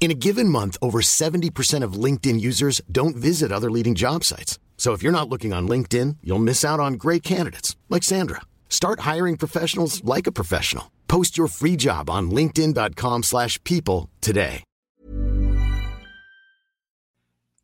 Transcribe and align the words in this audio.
In 0.00 0.12
a 0.12 0.14
given 0.14 0.48
month, 0.48 0.78
over 0.80 1.00
70% 1.00 1.82
of 1.82 2.04
LinkedIn 2.04 2.40
users 2.40 2.80
don't 2.90 3.16
visit 3.16 3.52
other 3.52 3.70
leading 3.70 3.94
job 3.94 4.24
sites. 4.24 4.58
So 4.78 4.94
if 4.94 5.02
you're 5.02 5.12
not 5.12 5.28
looking 5.28 5.52
on 5.52 5.68
LinkedIn, 5.68 6.18
you'll 6.22 6.38
miss 6.38 6.64
out 6.64 6.80
on 6.80 6.94
great 6.94 7.22
candidates 7.22 7.76
like 7.90 8.04
Sandra. 8.04 8.42
Start 8.70 9.00
hiring 9.00 9.36
professionals 9.36 10.02
like 10.04 10.28
a 10.28 10.32
professional. 10.32 10.84
Post 11.08 11.36
your 11.36 11.48
free 11.48 11.76
job 11.76 12.08
on 12.08 12.30
linkedin.com/people 12.30 14.08
today. 14.20 14.62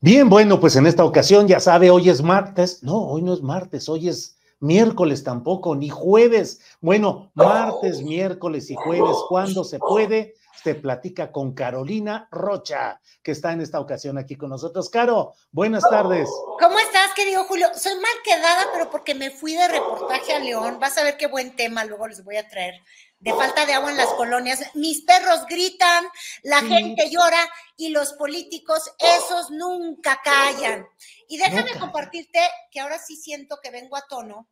Bien, 0.05 0.29
bueno, 0.29 0.61
pues 0.61 0.77
en 0.77 0.87
esta 0.87 1.03
ocasión 1.03 1.49
ya 1.49 1.61
sabe, 1.61 1.89
hoy 1.89 2.11
es 2.11 2.23
martes. 2.23 2.83
No, 2.83 3.09
hoy 3.09 3.23
no 3.23 3.33
es 3.33 3.41
martes, 3.41 3.89
hoy 3.89 4.09
es 4.09 4.37
miércoles 4.61 5.25
tampoco, 5.25 5.75
ni 5.75 5.89
jueves. 5.89 6.61
Bueno, 6.83 7.31
martes, 7.35 8.03
miércoles 8.03 8.71
y 8.71 8.75
jueves, 8.75 9.17
cuando 9.31 9.65
se 9.65 9.79
puede, 9.79 10.35
se 10.65 10.75
platica 10.75 11.31
con 11.31 11.53
Carolina 11.53 12.27
Rocha, 12.31 12.99
que 13.23 13.33
está 13.33 13.53
en 13.53 13.61
esta 13.61 13.79
ocasión 13.81 14.17
aquí 14.17 14.35
con 14.35 14.49
nosotros. 14.49 14.89
Caro, 14.89 15.35
buenas 15.53 15.85
tardes. 15.91 16.27
¿Cómo 16.59 16.79
estás, 16.79 17.13
querido 17.15 17.45
Julio? 17.45 17.69
Soy 17.75 17.95
mal 17.97 18.15
quedada, 18.25 18.69
pero 18.73 18.91
porque 18.91 19.15
me 19.15 19.31
fui 19.31 19.55
de 19.55 19.69
reportaje 19.69 20.33
a 20.33 20.39
León. 20.39 20.79
Vas 20.81 20.97
a 20.97 21.03
ver 21.05 21.19
qué 21.19 21.27
buen 21.27 21.55
tema 21.55 21.85
luego 21.85 22.09
les 22.09 22.25
voy 22.25 22.39
a 22.39 22.49
traer. 22.49 22.81
De 23.19 23.35
falta 23.35 23.67
de 23.67 23.75
agua 23.75 23.91
en 23.91 23.99
las 23.99 24.09
colonias. 24.15 24.61
Mis 24.75 25.03
perros 25.03 25.45
gritan, 25.47 26.07
la 26.43 26.61
Sí. 26.61 26.69
gente 26.69 27.11
llora 27.11 27.47
y 27.77 27.91
los 27.91 28.15
políticos, 28.15 28.91
esos 28.99 29.51
nunca 29.51 30.19
callan. 30.25 30.87
Y 31.29 31.37
déjame 31.37 31.79
compartirte 31.79 32.41
que 32.71 32.81
ahora 32.81 32.99
sí 32.99 33.17
siento 33.17 33.59
que 33.63 33.71
vengo 33.71 33.97
a 33.97 34.07
tono 34.09 34.49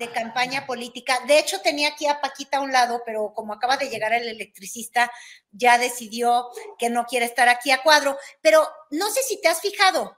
de 0.00 0.10
campaña 0.10 0.66
política. 0.66 1.20
De 1.26 1.38
hecho, 1.38 1.60
tenía 1.60 1.88
aquí 1.90 2.06
a 2.06 2.22
Paquita 2.22 2.56
a 2.56 2.62
un 2.62 2.72
lado, 2.72 3.02
pero 3.04 3.34
como 3.34 3.52
acaba 3.52 3.76
de 3.76 3.90
llegar 3.90 4.14
el 4.14 4.26
electricista, 4.26 5.12
ya 5.52 5.76
decidió 5.76 6.48
que 6.78 6.88
no 6.88 7.04
quiere 7.04 7.26
estar 7.26 7.50
aquí 7.50 7.70
a 7.70 7.82
cuadro. 7.82 8.16
Pero 8.40 8.66
no 8.90 9.10
sé 9.10 9.22
si 9.22 9.38
te 9.42 9.48
has 9.48 9.60
fijado, 9.60 10.16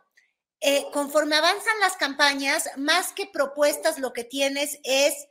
eh, 0.60 0.86
conforme 0.92 1.34
avanzan 1.34 1.80
las 1.80 1.97
campañas, 1.97 2.70
más 2.77 3.12
que 3.12 3.27
propuestas, 3.27 3.98
lo 3.98 4.12
que 4.12 4.22
tienes 4.22 4.78
es 4.84 5.27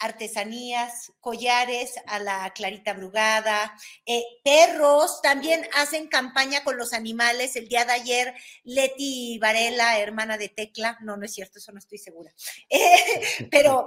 artesanías, 0.00 1.12
collares 1.20 1.94
a 2.06 2.18
la 2.18 2.50
clarita 2.54 2.94
brugada, 2.94 3.76
eh, 4.06 4.24
perros, 4.42 5.20
también 5.22 5.68
hacen 5.74 6.08
campaña 6.08 6.64
con 6.64 6.76
los 6.76 6.92
animales. 6.94 7.54
El 7.54 7.68
día 7.68 7.84
de 7.84 7.92
ayer, 7.92 8.34
Leti 8.64 9.38
Varela, 9.38 9.98
hermana 9.98 10.38
de 10.38 10.48
Tecla, 10.48 10.98
no, 11.02 11.16
no 11.16 11.26
es 11.26 11.34
cierto, 11.34 11.58
eso 11.58 11.70
no 11.72 11.78
estoy 11.78 11.98
segura, 11.98 12.32
Eh, 12.70 13.48
pero 13.50 13.86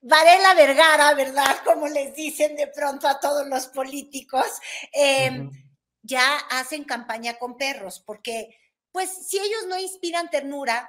Varela 0.00 0.54
Vergara, 0.54 1.14
¿verdad? 1.14 1.58
Como 1.64 1.88
les 1.88 2.14
dicen 2.14 2.54
de 2.54 2.68
pronto 2.68 3.08
a 3.08 3.18
todos 3.18 3.46
los 3.48 3.66
políticos, 3.66 4.46
eh, 4.92 5.40
Ujú. 5.40 5.50
ya 6.02 6.36
hacen 6.50 6.84
campaña 6.84 7.38
con 7.38 7.56
perros, 7.56 8.00
porque 8.06 8.56
pues 8.92 9.10
si 9.28 9.38
ellos 9.38 9.66
no 9.68 9.78
inspiran 9.78 10.30
ternura, 10.30 10.88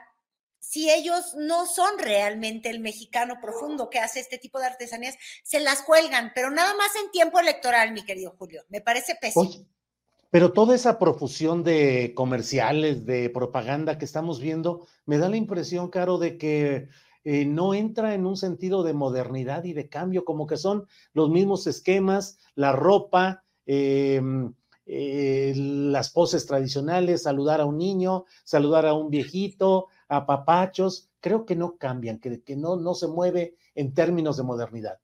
si 0.69 0.87
ellos 0.87 1.33
no 1.35 1.65
son 1.65 1.97
realmente 1.97 2.69
el 2.69 2.79
mexicano 2.79 3.39
profundo 3.41 3.89
que 3.89 3.97
hace 3.97 4.19
este 4.19 4.37
tipo 4.37 4.59
de 4.59 4.67
artesanías, 4.67 5.15
se 5.41 5.59
las 5.59 5.81
cuelgan, 5.81 6.31
pero 6.35 6.51
nada 6.51 6.75
más 6.75 6.91
en 7.03 7.09
tiempo 7.09 7.39
electoral, 7.39 7.91
mi 7.91 8.05
querido 8.05 8.35
Julio. 8.37 8.61
Me 8.69 8.79
parece 8.79 9.15
pésimo. 9.19 9.45
Oye, 9.45 9.65
pero 10.29 10.53
toda 10.53 10.75
esa 10.75 10.99
profusión 10.99 11.63
de 11.63 12.13
comerciales, 12.15 13.03
de 13.07 13.31
propaganda 13.31 13.97
que 13.97 14.05
estamos 14.05 14.39
viendo, 14.39 14.85
me 15.07 15.17
da 15.17 15.27
la 15.27 15.37
impresión, 15.37 15.89
Caro, 15.89 16.19
de 16.19 16.37
que 16.37 16.87
eh, 17.23 17.45
no 17.45 17.73
entra 17.73 18.13
en 18.13 18.27
un 18.27 18.37
sentido 18.37 18.83
de 18.83 18.93
modernidad 18.93 19.63
y 19.63 19.73
de 19.73 19.89
cambio, 19.89 20.23
como 20.23 20.45
que 20.45 20.57
son 20.57 20.85
los 21.13 21.31
mismos 21.31 21.65
esquemas, 21.65 22.37
la 22.53 22.73
ropa, 22.73 23.43
eh, 23.65 24.21
eh, 24.91 25.53
las 25.55 26.09
poses 26.09 26.47
tradicionales, 26.47 27.21
saludar 27.21 27.61
a 27.61 27.65
un 27.65 27.77
niño, 27.77 28.25
saludar 28.43 28.87
a 28.87 28.93
un 28.93 29.11
viejito, 29.11 29.87
a 30.09 30.25
papachos, 30.25 31.09
creo 31.21 31.45
que 31.45 31.55
no 31.55 31.77
cambian, 31.77 32.19
que, 32.19 32.41
que 32.43 32.55
no, 32.55 32.75
no 32.75 32.95
se 32.95 33.07
mueve 33.07 33.55
en 33.75 33.93
términos 33.93 34.37
de 34.37 34.43
modernidad. 34.43 34.99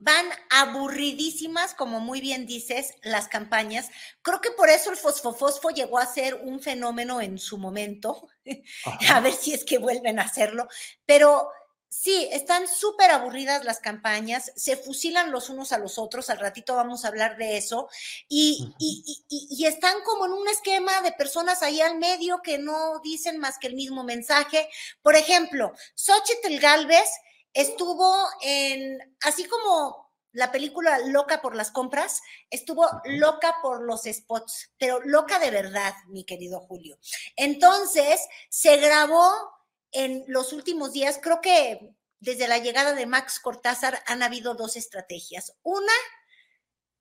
Van 0.00 0.26
aburridísimas, 0.50 1.74
como 1.74 1.98
muy 1.98 2.20
bien 2.20 2.46
dices, 2.46 2.94
las 3.02 3.26
campañas. 3.26 3.88
Creo 4.22 4.40
que 4.40 4.52
por 4.52 4.68
eso 4.68 4.92
el 4.92 4.96
fosfofosfo 4.96 5.70
llegó 5.70 5.98
a 5.98 6.06
ser 6.06 6.36
un 6.36 6.60
fenómeno 6.60 7.20
en 7.20 7.38
su 7.38 7.58
momento. 7.58 8.28
a 9.10 9.20
ver 9.20 9.32
si 9.32 9.54
es 9.54 9.64
que 9.64 9.78
vuelven 9.78 10.20
a 10.20 10.22
hacerlo. 10.22 10.68
Pero 11.04 11.48
sí, 11.88 12.28
están 12.32 12.68
súper 12.68 13.10
aburridas 13.10 13.64
las 13.64 13.80
campañas, 13.80 14.52
se 14.56 14.76
fusilan 14.76 15.30
los 15.32 15.48
unos 15.48 15.72
a 15.72 15.78
los 15.78 15.98
otros, 15.98 16.30
al 16.30 16.38
ratito 16.38 16.76
vamos 16.76 17.04
a 17.04 17.08
hablar 17.08 17.36
de 17.36 17.56
eso, 17.56 17.88
y, 18.28 18.62
Ujú. 18.62 18.74
y- 18.78 19.24
y- 19.28 19.46
y 19.50 19.66
están 19.66 20.02
como 20.04 20.26
en 20.26 20.32
un 20.32 20.48
esquema 20.48 21.00
de 21.00 21.12
personas 21.12 21.62
ahí 21.62 21.80
al 21.80 21.98
medio 21.98 22.40
que 22.42 22.58
no 22.58 23.00
dicen 23.02 23.38
más 23.38 23.58
que 23.58 23.68
el 23.68 23.74
mismo 23.74 24.04
mensaje. 24.04 24.68
Por 25.02 25.16
ejemplo, 25.16 25.72
Xochitl 25.94 26.58
Galvez 26.60 27.08
estuvo 27.52 28.14
en, 28.42 29.16
así 29.22 29.44
como 29.44 30.08
la 30.32 30.52
película 30.52 30.98
Loca 31.06 31.40
por 31.40 31.56
las 31.56 31.70
compras, 31.70 32.20
estuvo 32.50 32.86
loca 33.06 33.56
por 33.62 33.82
los 33.82 34.02
spots, 34.04 34.70
pero 34.78 35.00
loca 35.00 35.38
de 35.38 35.50
verdad, 35.50 35.94
mi 36.08 36.22
querido 36.24 36.60
Julio. 36.60 36.98
Entonces, 37.34 38.20
se 38.50 38.76
grabó 38.76 39.57
en 39.92 40.24
los 40.26 40.52
últimos 40.52 40.92
días, 40.92 41.18
creo 41.22 41.40
que 41.40 41.90
desde 42.20 42.48
la 42.48 42.58
llegada 42.58 42.94
de 42.94 43.06
Max 43.06 43.38
Cortázar 43.40 44.02
han 44.06 44.22
habido 44.22 44.54
dos 44.54 44.76
estrategias. 44.76 45.54
Una, 45.62 45.92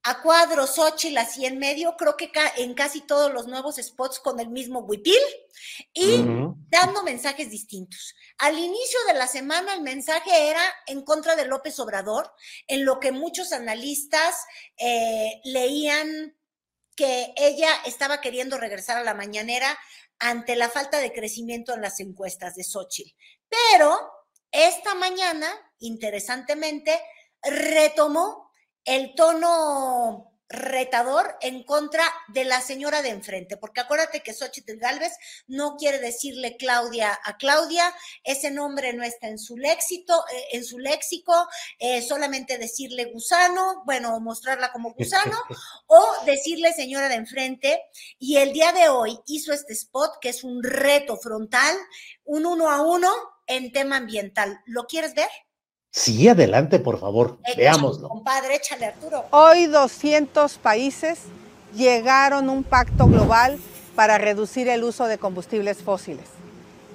a 0.04 0.22
cuadro 0.22 0.68
Xochitl 0.68 1.18
así 1.18 1.46
en 1.46 1.58
medio, 1.58 1.98
creo 1.98 2.16
que 2.16 2.32
ca- 2.32 2.54
en 2.56 2.76
casi 2.76 3.02
todos 3.02 3.34
los 3.34 3.48
nuevos 3.48 3.76
spots 3.76 4.20
con 4.20 4.40
el 4.40 4.50
mismo 4.50 4.80
huipil 4.82 5.20
y 5.92 6.24
dando 6.70 7.04
mensajes 7.04 7.50
distintos. 7.50 8.16
Al 8.38 8.58
inicio 8.58 9.00
de 9.08 9.16
la 9.16 9.28
semana 9.28 9.74
el 9.74 9.82
mensaje 9.82 10.50
era 10.50 10.64
en 10.86 11.04
contra 11.04 11.36
de 11.36 11.46
López 11.46 11.78
Obrador, 11.80 12.32
en 12.68 12.86
lo 12.86 13.00
que 13.00 13.12
muchos 13.12 13.52
analistas 13.52 14.46
eh, 14.78 15.42
leían 15.44 16.38
que 16.96 17.34
ella 17.36 17.70
estaba 17.86 18.22
queriendo 18.22 18.58
regresar 18.58 18.98
a 18.98 19.04
la 19.04 19.14
mañanera 19.14 19.78
ante 20.20 20.56
la 20.56 20.70
falta 20.70 21.00
de 21.00 21.14
crecimiento 21.14 21.74
en 21.74 21.82
las 21.82 22.00
encuestas 22.00 22.56
de 22.56 22.64
Xochitl. 22.64 23.16
Pero 23.50 23.98
esta 24.52 24.96
mañana, 24.96 25.48
interesantemente, 25.80 27.00
retomó 27.42 28.52
el 28.84 29.14
tono 29.16 30.27
retador 30.50 31.36
en 31.42 31.64
contra 31.64 32.04
de 32.30 32.46
la 32.46 32.62
señora 32.62 33.02
de 33.02 33.10
enfrente, 33.10 33.58
porque 33.58 33.82
acuérdate 33.82 34.22
que 34.24 34.34
Xochitl 34.34 34.78
Galvez 34.78 35.14
no 35.48 35.76
quiere 35.76 36.00
decirle 36.00 36.56
Claudia 36.58 37.18
a 37.24 37.38
Claudia, 37.38 37.94
ese 38.24 38.52
nombre 38.52 38.94
no 38.94 39.04
está 39.04 39.28
en 39.28 39.40
su 39.40 39.58
léxico, 39.58 40.14
eh, 40.32 40.44
en 40.54 40.64
su 40.64 40.80
léxico, 40.80 41.34
eh, 41.80 42.02
solamente 42.02 42.58
decirle 42.58 43.06
gusano, 43.06 43.84
bueno, 43.86 44.20
mostrarla 44.20 44.72
como 44.72 44.94
gusano, 44.94 45.38
o 45.88 46.26
decirle 46.26 46.74
señora 46.74 47.10
de 47.10 47.16
enfrente, 47.16 47.82
y 48.18 48.38
el 48.38 48.54
día 48.54 48.72
de 48.72 48.90
hoy 48.90 49.20
hizo 49.28 49.54
este 49.54 49.74
spot 49.74 50.20
que 50.22 50.30
es 50.30 50.44
un 50.44 50.64
reto 50.64 51.18
frontal, 51.18 51.76
un 52.24 52.46
uno 52.46 52.70
a 52.70 52.82
uno 52.82 53.12
en 53.48 53.72
tema 53.72 53.98
ambiental. 53.98 54.62
¿Lo 54.66 54.86
quieres 54.86 55.14
ver? 55.14 55.30
Sí, 55.92 56.28
adelante, 56.28 56.80
por 56.80 57.00
favor, 57.00 57.38
Échale, 57.44 57.64
veámoslo. 57.64 58.10
Compadre, 58.10 58.56
échale 58.56 58.86
Arturo. 58.86 59.26
Hoy 59.32 59.66
200 59.66 60.58
países 60.60 61.20
llegaron 61.76 62.50
a 62.50 62.52
un 62.52 62.64
pacto 62.64 63.08
global 63.08 63.58
para 63.96 64.18
reducir 64.18 64.70
el 64.70 64.84
uso 64.84 65.08
de 65.08 65.18
combustibles 65.18 65.82
fósiles. 65.82 66.26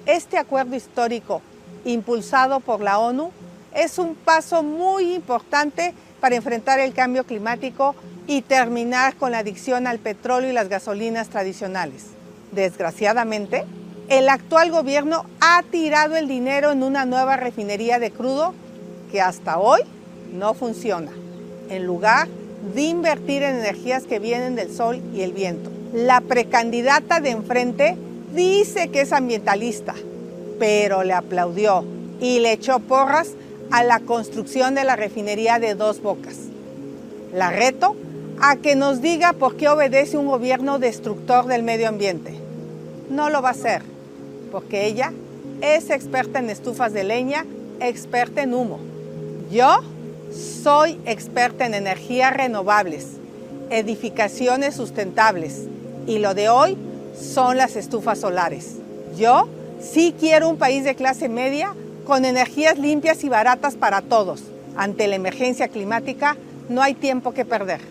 Este 0.05 0.37
acuerdo 0.37 0.75
histórico, 0.75 1.41
impulsado 1.85 2.61
por 2.61 2.81
la 2.81 2.97
ONU, 2.97 3.31
es 3.73 3.99
un 3.99 4.15
paso 4.15 4.63
muy 4.63 5.15
importante 5.15 5.93
para 6.21 6.35
enfrentar 6.35 6.79
el 6.79 6.93
cambio 6.93 7.25
climático 7.25 7.95
y 8.25 8.41
terminar 8.41 9.15
con 9.15 9.31
la 9.31 9.39
adicción 9.39 9.85
al 9.85 9.99
petróleo 9.99 10.49
y 10.49 10.53
las 10.53 10.69
gasolinas 10.69 11.27
tradicionales. 11.27 12.05
Desgraciadamente, 12.53 13.65
el 14.07 14.29
actual 14.29 14.71
gobierno 14.71 15.25
ha 15.41 15.61
tirado 15.71 16.15
el 16.15 16.27
dinero 16.27 16.71
en 16.71 16.83
una 16.83 17.05
nueva 17.05 17.35
refinería 17.35 17.99
de 17.99 18.11
crudo 18.11 18.53
que 19.13 19.21
hasta 19.21 19.59
hoy 19.59 19.81
no 20.33 20.55
funciona, 20.55 21.11
en 21.69 21.85
lugar 21.85 22.27
de 22.73 22.81
invertir 22.81 23.43
en 23.43 23.57
energías 23.57 24.05
que 24.05 24.17
vienen 24.17 24.55
del 24.55 24.75
sol 24.75 24.99
y 25.13 25.21
el 25.21 25.33
viento. 25.33 25.69
La 25.93 26.19
precandidata 26.19 27.19
de 27.19 27.29
enfrente 27.29 27.95
dice 28.33 28.87
que 28.87 29.01
es 29.01 29.13
ambientalista, 29.13 29.93
pero 30.57 31.03
le 31.03 31.13
aplaudió 31.13 31.85
y 32.19 32.39
le 32.39 32.53
echó 32.53 32.79
porras 32.79 33.33
a 33.69 33.83
la 33.83 33.99
construcción 33.99 34.73
de 34.73 34.83
la 34.83 34.95
refinería 34.95 35.59
de 35.59 35.75
dos 35.75 36.01
bocas. 36.01 36.37
La 37.35 37.51
reto 37.51 37.95
a 38.41 38.55
que 38.55 38.75
nos 38.75 38.99
diga 38.99 39.33
por 39.33 39.57
qué 39.57 39.69
obedece 39.69 40.17
un 40.17 40.25
gobierno 40.25 40.79
destructor 40.79 41.45
del 41.45 41.61
medio 41.61 41.87
ambiente. 41.87 42.33
No 43.11 43.29
lo 43.29 43.43
va 43.43 43.49
a 43.49 43.51
hacer, 43.51 43.83
porque 44.51 44.87
ella 44.87 45.13
es 45.61 45.91
experta 45.91 46.39
en 46.39 46.49
estufas 46.49 46.93
de 46.93 47.03
leña, 47.03 47.45
experta 47.79 48.41
en 48.41 48.55
humo. 48.55 48.92
Yo 49.53 49.81
soy 50.31 50.99
experta 51.05 51.67
en 51.67 51.75
energías 51.75 52.33
renovables, 52.33 53.17
edificaciones 53.69 54.75
sustentables 54.75 55.67
y 56.07 56.17
lo 56.17 56.33
de 56.33 56.49
hoy 56.49 56.75
son 57.15 57.57
las 57.57 57.75
estufas 57.75 58.19
solares. 58.19 58.79
Yo 59.15 59.47
sí 59.79 60.15
quiero 60.19 60.49
un 60.49 60.57
país 60.57 60.83
de 60.83 60.95
clase 60.95 61.29
media 61.29 61.75
con 62.03 62.25
energías 62.25 62.79
limpias 62.79 63.23
y 63.23 63.29
baratas 63.29 63.75
para 63.75 64.01
todos. 64.01 64.41
Ante 64.75 65.07
la 65.07 65.17
emergencia 65.17 65.67
climática 65.67 66.35
no 66.67 66.81
hay 66.81 66.95
tiempo 66.95 67.31
que 67.31 67.45
perder. 67.45 67.81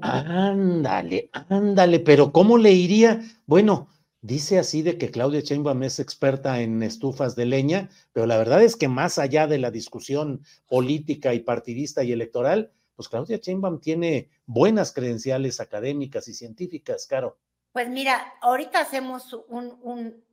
Ándale, 0.00 1.28
ándale, 1.50 2.00
pero 2.00 2.32
¿cómo 2.32 2.56
le 2.56 2.72
iría? 2.72 3.20
Bueno, 3.44 3.86
dice 4.24 4.58
así 4.58 4.80
de 4.80 4.96
que 4.96 5.10
Claudia 5.10 5.40
Sheinbaum 5.40 5.82
es 5.82 6.00
experta 6.00 6.62
en 6.62 6.82
estufas 6.82 7.36
de 7.36 7.44
leña, 7.44 7.90
pero 8.12 8.24
la 8.24 8.38
verdad 8.38 8.62
es 8.62 8.74
que 8.74 8.88
más 8.88 9.18
allá 9.18 9.46
de 9.46 9.58
la 9.58 9.70
discusión 9.70 10.42
política 10.66 11.34
y 11.34 11.40
partidista 11.40 12.02
y 12.02 12.12
electoral, 12.12 12.72
pues 12.96 13.10
Claudia 13.10 13.36
Sheinbaum 13.36 13.80
tiene 13.80 14.30
buenas 14.46 14.92
credenciales 14.92 15.60
académicas 15.60 16.26
y 16.28 16.32
científicas, 16.32 17.06
Caro. 17.06 17.38
Pues 17.72 17.90
mira, 17.90 18.34
ahorita 18.40 18.80
hacemos 18.80 19.34
un, 19.48 19.78
un, 19.82 20.24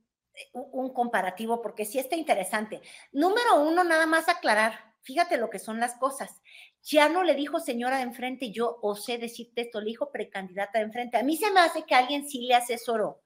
un 0.54 0.94
comparativo 0.94 1.60
porque 1.60 1.84
sí 1.84 1.98
está 1.98 2.16
interesante. 2.16 2.80
Número 3.12 3.60
uno, 3.60 3.84
nada 3.84 4.06
más 4.06 4.26
aclarar, 4.30 4.94
fíjate 5.02 5.36
lo 5.36 5.50
que 5.50 5.58
son 5.58 5.80
las 5.80 5.96
cosas. 5.96 6.40
Ya 6.82 7.10
no 7.10 7.24
le 7.24 7.34
dijo 7.34 7.60
señora 7.60 7.98
de 7.98 8.04
enfrente, 8.04 8.52
yo 8.52 8.78
osé 8.80 9.18
decirte 9.18 9.60
esto, 9.60 9.80
le 9.80 9.90
dijo 9.90 10.10
precandidata 10.10 10.78
de 10.78 10.86
enfrente. 10.86 11.18
A 11.18 11.22
mí 11.22 11.36
se 11.36 11.50
me 11.50 11.60
hace 11.60 11.84
que 11.84 11.94
alguien 11.94 12.26
sí 12.26 12.46
le 12.46 12.54
asesoró, 12.54 13.21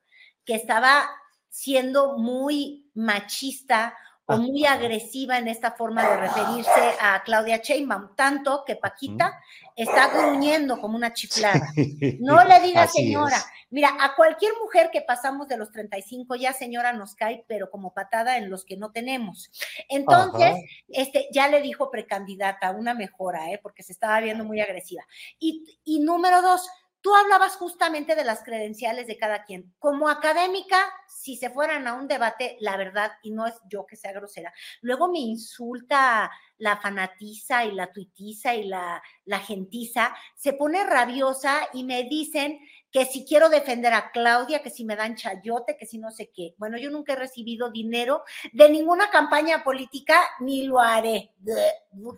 que 0.46 0.54
estaba 0.54 1.10
siendo 1.50 2.16
muy 2.16 2.90
machista 2.94 3.94
o 4.28 4.38
muy 4.38 4.66
agresiva 4.66 5.38
en 5.38 5.46
esta 5.46 5.72
forma 5.72 6.02
de 6.02 6.16
referirse 6.16 6.94
a 7.00 7.22
Claudia 7.22 7.58
Sheinbaum, 7.58 8.16
tanto 8.16 8.64
que 8.66 8.74
Paquita 8.74 9.40
está 9.76 10.08
gruñendo 10.08 10.80
como 10.80 10.96
una 10.96 11.12
chiflada. 11.12 11.72
No 12.20 12.44
le 12.44 12.60
diga 12.60 12.88
señora. 12.88 13.36
Mira, 13.70 13.90
a 14.00 14.16
cualquier 14.16 14.52
mujer 14.60 14.90
que 14.92 15.00
pasamos 15.00 15.48
de 15.48 15.56
los 15.56 15.70
35 15.70 16.34
ya 16.36 16.52
señora 16.52 16.92
nos 16.92 17.14
cae, 17.14 17.44
pero 17.46 17.70
como 17.70 17.94
patada 17.94 18.36
en 18.36 18.50
los 18.50 18.64
que 18.64 18.76
no 18.76 18.90
tenemos. 18.90 19.50
Entonces, 19.88 20.56
este 20.88 21.28
ya 21.32 21.48
le 21.48 21.62
dijo 21.62 21.90
precandidata, 21.90 22.70
una 22.72 22.94
mejora, 22.94 23.50
¿eh? 23.52 23.60
porque 23.62 23.82
se 23.82 23.92
estaba 23.92 24.20
viendo 24.20 24.44
muy 24.44 24.60
agresiva. 24.60 25.04
Y, 25.38 25.78
y 25.84 26.00
número 26.00 26.42
dos, 26.42 26.68
Tú 27.06 27.14
hablabas 27.14 27.54
justamente 27.54 28.16
de 28.16 28.24
las 28.24 28.42
credenciales 28.42 29.06
de 29.06 29.16
cada 29.16 29.44
quien. 29.44 29.72
Como 29.78 30.08
académica, 30.08 30.76
si 31.06 31.36
se 31.36 31.50
fueran 31.50 31.86
a 31.86 31.94
un 31.94 32.08
debate, 32.08 32.56
la 32.58 32.76
verdad, 32.76 33.12
y 33.22 33.30
no 33.30 33.46
es 33.46 33.54
yo 33.70 33.86
que 33.86 33.94
sea 33.94 34.10
grosera, 34.10 34.52
luego 34.80 35.06
me 35.06 35.20
insulta 35.20 36.32
la 36.58 36.78
fanatiza 36.78 37.64
y 37.64 37.70
la 37.70 37.92
tuitiza 37.92 38.56
y 38.56 38.64
la, 38.64 39.00
la 39.24 39.38
gentiza, 39.38 40.16
se 40.34 40.54
pone 40.54 40.82
rabiosa 40.82 41.68
y 41.72 41.84
me 41.84 42.02
dicen 42.02 42.58
que 42.90 43.04
si 43.04 43.24
quiero 43.24 43.50
defender 43.50 43.94
a 43.94 44.10
Claudia, 44.10 44.62
que 44.62 44.70
si 44.70 44.84
me 44.84 44.96
dan 44.96 45.14
chayote, 45.14 45.76
que 45.76 45.86
si 45.86 45.98
no 45.98 46.10
sé 46.10 46.32
qué. 46.34 46.54
Bueno, 46.56 46.76
yo 46.76 46.90
nunca 46.90 47.12
he 47.12 47.16
recibido 47.16 47.70
dinero 47.70 48.24
de 48.52 48.68
ninguna 48.68 49.10
campaña 49.10 49.62
política, 49.62 50.20
ni 50.40 50.66
lo 50.66 50.80
haré. 50.80 51.30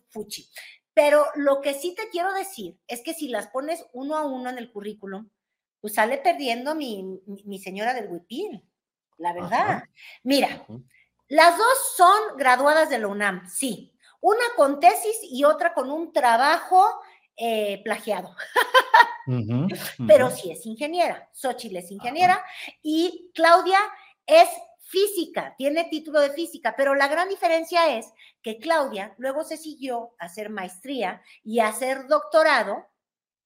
Fuchi. 0.08 0.48
Pero 0.98 1.26
lo 1.36 1.60
que 1.60 1.74
sí 1.74 1.94
te 1.94 2.08
quiero 2.08 2.34
decir 2.34 2.76
es 2.88 3.02
que 3.02 3.14
si 3.14 3.28
las 3.28 3.46
pones 3.46 3.86
uno 3.92 4.16
a 4.16 4.26
uno 4.26 4.50
en 4.50 4.58
el 4.58 4.72
currículum, 4.72 5.30
pues 5.80 5.94
sale 5.94 6.18
perdiendo 6.18 6.74
mi, 6.74 7.20
mi 7.44 7.60
señora 7.60 7.94
del 7.94 8.08
huipil, 8.08 8.68
la 9.16 9.32
verdad. 9.32 9.84
Mira, 10.24 10.66
las 11.28 11.56
dos 11.56 11.94
son 11.96 12.36
graduadas 12.36 12.90
de 12.90 12.98
la 12.98 13.06
UNAM, 13.06 13.48
sí. 13.48 13.92
Una 14.20 14.42
con 14.56 14.80
tesis 14.80 15.20
y 15.22 15.44
otra 15.44 15.72
con 15.72 15.88
un 15.88 16.12
trabajo 16.12 16.84
eh, 17.36 17.80
plagiado. 17.84 18.34
Pero 20.08 20.32
sí 20.32 20.50
es 20.50 20.66
ingeniera. 20.66 21.30
Xochitl 21.32 21.76
es 21.76 21.92
ingeniera 21.92 22.44
y 22.82 23.30
Claudia 23.34 23.78
es 24.26 24.48
física, 24.88 25.54
tiene 25.58 25.84
título 25.84 26.18
de 26.18 26.30
física, 26.30 26.74
pero 26.74 26.94
la 26.94 27.08
gran 27.08 27.28
diferencia 27.28 27.98
es 27.98 28.10
que 28.42 28.58
Claudia 28.58 29.14
luego 29.18 29.44
se 29.44 29.58
siguió 29.58 30.14
a 30.18 30.24
hacer 30.24 30.48
maestría 30.48 31.20
y 31.44 31.60
a 31.60 31.68
hacer 31.68 32.06
doctorado 32.08 32.86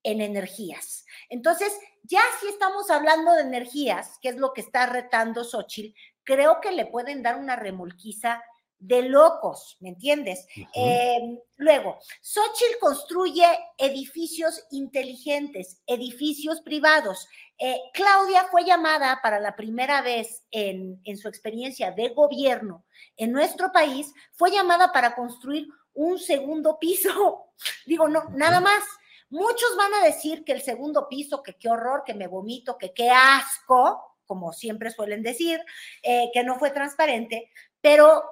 en 0.03 0.21
energías. 0.21 1.05
Entonces, 1.29 1.77
ya 2.03 2.21
si 2.39 2.47
estamos 2.47 2.89
hablando 2.89 3.33
de 3.33 3.41
energías, 3.41 4.17
que 4.21 4.29
es 4.29 4.37
lo 4.37 4.53
que 4.53 4.61
está 4.61 4.85
retando 4.85 5.43
Xochitl, 5.43 5.97
creo 6.23 6.61
que 6.61 6.71
le 6.71 6.85
pueden 6.85 7.21
dar 7.21 7.37
una 7.37 7.57
remolquiza 7.57 8.41
de 8.83 9.03
locos, 9.03 9.77
¿me 9.79 9.89
entiendes? 9.89 10.45
Em, 10.73 11.39
luego, 11.55 11.97
Xochitl 12.21 12.79
construye 12.81 13.45
edificios 13.77 14.61
inteligentes, 14.71 15.81
edificios 15.87 16.59
privados. 16.61 17.27
Eh, 17.57 17.79
Claudia 17.93 18.45
fue 18.51 18.65
llamada 18.65 19.19
para 19.23 19.39
la 19.39 19.55
primera 19.55 20.01
vez 20.01 20.43
en, 20.51 20.99
en 21.05 21.17
su 21.17 21.29
experiencia 21.29 21.91
de 21.91 22.09
gobierno 22.09 22.83
en 23.15 23.31
nuestro 23.31 23.71
país, 23.71 24.11
fue 24.33 24.51
llamada 24.51 24.91
para 24.91 25.15
construir 25.15 25.67
un 25.93 26.19
segundo 26.19 26.77
piso. 26.77 27.45
Digo, 27.85 28.09
no, 28.09 28.25
nada 28.31 28.59
más. 28.59 28.83
Muchos 29.29 29.75
van 29.75 29.93
a 29.95 30.05
decir 30.05 30.43
que 30.43 30.51
el 30.51 30.61
segundo 30.61 31.07
piso, 31.09 31.41
que 31.41 31.55
qué 31.57 31.67
horror, 31.67 32.03
que 32.05 32.13
me 32.13 32.27
vomito, 32.27 32.77
que 32.77 32.93
qué 32.93 33.09
asco, 33.09 34.13
como 34.27 34.53
siempre 34.53 34.91
suelen 34.91 35.23
decir, 35.23 35.59
eh, 36.03 36.29
que 36.33 36.43
no 36.43 36.59
fue 36.59 36.69
transparente, 36.69 37.49
pero 37.81 38.23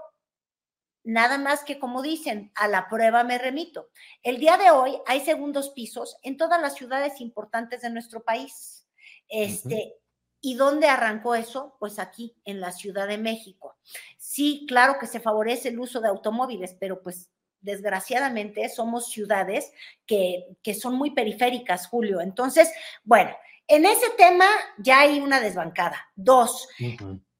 Nada 1.03 1.37
más 1.37 1.63
que, 1.63 1.79
como 1.79 2.01
dicen, 2.01 2.51
a 2.55 2.67
la 2.67 2.87
prueba 2.87 3.23
me 3.23 3.37
remito. 3.37 3.89
El 4.21 4.37
día 4.37 4.57
de 4.57 4.71
hoy 4.71 4.97
hay 5.07 5.21
segundos 5.21 5.69
pisos 5.69 6.17
en 6.21 6.37
todas 6.37 6.61
las 6.61 6.75
ciudades 6.75 7.21
importantes 7.21 7.81
de 7.81 7.89
nuestro 7.89 8.23
país. 8.23 8.87
Este, 9.27 9.95
¿Y 10.41 10.55
dónde 10.55 10.87
arrancó 10.87 11.35
eso? 11.35 11.75
Pues 11.79 11.99
aquí, 11.99 12.35
en 12.45 12.59
la 12.59 12.71
Ciudad 12.71 13.07
de 13.07 13.17
México. 13.17 13.77
Sí, 14.17 14.65
claro 14.67 14.97
que 14.99 15.07
se 15.07 15.19
favorece 15.19 15.69
el 15.69 15.79
uso 15.79 16.01
de 16.01 16.09
automóviles, 16.09 16.75
pero 16.79 17.01
pues 17.01 17.29
desgraciadamente 17.61 18.67
somos 18.69 19.09
ciudades 19.09 19.71
que, 20.05 20.47
que 20.63 20.73
son 20.73 20.95
muy 20.95 21.11
periféricas, 21.11 21.87
Julio. 21.87 22.21
Entonces, 22.21 22.71
bueno, 23.03 23.31
en 23.67 23.85
ese 23.85 24.09
tema 24.17 24.45
ya 24.77 25.01
hay 25.01 25.19
una 25.19 25.39
desbancada. 25.39 26.11
Dos, 26.15 26.67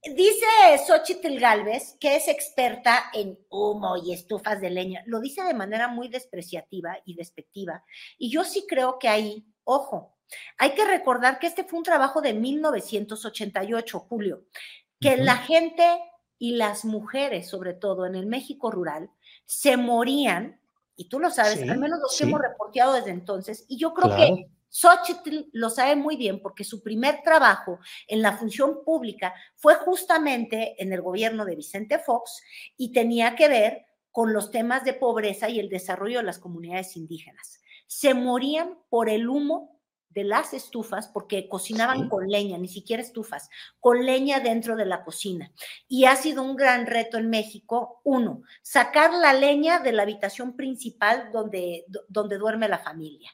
Dice 0.04 0.46
Xochitl 0.88 1.38
Galvez 1.38 1.96
que 2.00 2.16
es 2.16 2.28
experta 2.28 3.12
en 3.14 3.38
humo 3.50 3.98
y 3.98 4.14
estufas 4.14 4.60
de 4.60 4.72
leña. 4.72 5.04
Lo 5.06 5.20
dice 5.20 5.44
de 5.44 5.54
manera 5.54 5.88
muy 5.88 6.08
despreciativa 6.08 6.98
y 7.06 7.16
despectiva. 7.16 7.86
Y 8.18 8.32
yo 8.32 8.44
sí 8.44 8.66
creo 8.68 8.98
que 8.98 9.08
ahí, 9.08 9.46
ojo, 9.64 10.18
hay 10.58 10.72
que 10.72 10.86
recordar 10.86 11.38
que 11.38 11.48
este 11.48 11.64
fue 11.64 11.78
un 11.78 11.86
trabajo 11.86 12.22
de 12.22 12.34
1988, 12.34 14.00
Julio, 14.00 14.46
que 15.00 15.18
la 15.18 15.38
gente 15.38 15.84
y 16.40 16.56
las 16.56 16.84
mujeres, 16.84 17.48
sobre 17.48 17.74
todo 17.74 18.08
en 18.08 18.16
el 18.16 18.26
México 18.26 18.72
rural, 18.72 19.12
se 19.46 19.78
morían, 19.78 20.60
y 20.96 21.10
tú 21.10 21.20
lo 21.20 21.30
sabes, 21.30 21.62
al 21.70 21.78
menos 21.78 22.00
los 22.00 22.18
que 22.18 22.24
hemos 22.24 22.42
reporteado 22.42 22.94
desde 22.94 23.12
entonces, 23.12 23.66
y 23.68 23.78
yo 23.78 23.94
creo 23.94 24.16
que 24.16 24.48
Xochitl 24.72 25.50
lo 25.52 25.70
sabe 25.70 25.98
muy 25.98 26.16
bien 26.16 26.42
porque 26.42 26.64
su 26.64 26.82
primer 26.82 27.22
trabajo 27.24 27.80
en 28.08 28.22
la 28.22 28.38
función 28.38 28.84
pública 28.86 29.34
fue 29.56 29.76
justamente 29.76 30.82
en 30.82 30.94
el 30.94 31.02
gobierno 31.02 31.44
de 31.44 31.58
Vicente 31.58 32.00
Fox 32.00 32.42
y 32.78 32.94
tenía 32.94 33.36
que 33.36 33.50
ver 33.50 33.86
con 34.12 34.32
los 34.34 34.50
temas 34.50 34.86
de 34.86 34.94
pobreza 34.94 35.50
y 35.50 35.60
el 35.60 35.70
desarrollo 35.70 36.20
de 36.20 36.24
las 36.24 36.40
comunidades 36.40 36.96
indígenas. 36.96 37.62
Se 37.86 38.14
morían 38.14 38.78
por 38.90 39.10
el 39.10 39.28
humo 39.28 39.81
de 40.14 40.24
las 40.24 40.54
estufas, 40.54 41.08
porque 41.08 41.48
cocinaban 41.48 42.10
con 42.10 42.28
leña, 42.28 42.58
ni 42.58 42.68
siquiera 42.68 43.02
estufas, 43.02 43.50
con 43.80 44.06
leña 44.06 44.40
dentro 44.40 44.76
de 44.76 44.86
la 44.86 45.04
cocina. 45.04 45.52
Y 45.88 46.06
ha 46.06 46.16
sido 46.16 46.44
un 46.44 46.56
gran 46.56 46.86
reto 46.86 47.18
en 47.18 47.30
México, 47.30 48.02
uno, 48.04 48.44
sacar 48.62 49.14
la 49.14 49.34
leña 49.34 49.80
de 49.80 49.92
la 49.92 50.04
habitación 50.04 50.56
principal 50.56 51.30
donde, 51.32 51.86
donde 52.08 52.38
duerme 52.38 52.68
la 52.68 52.80
familia. 52.80 53.32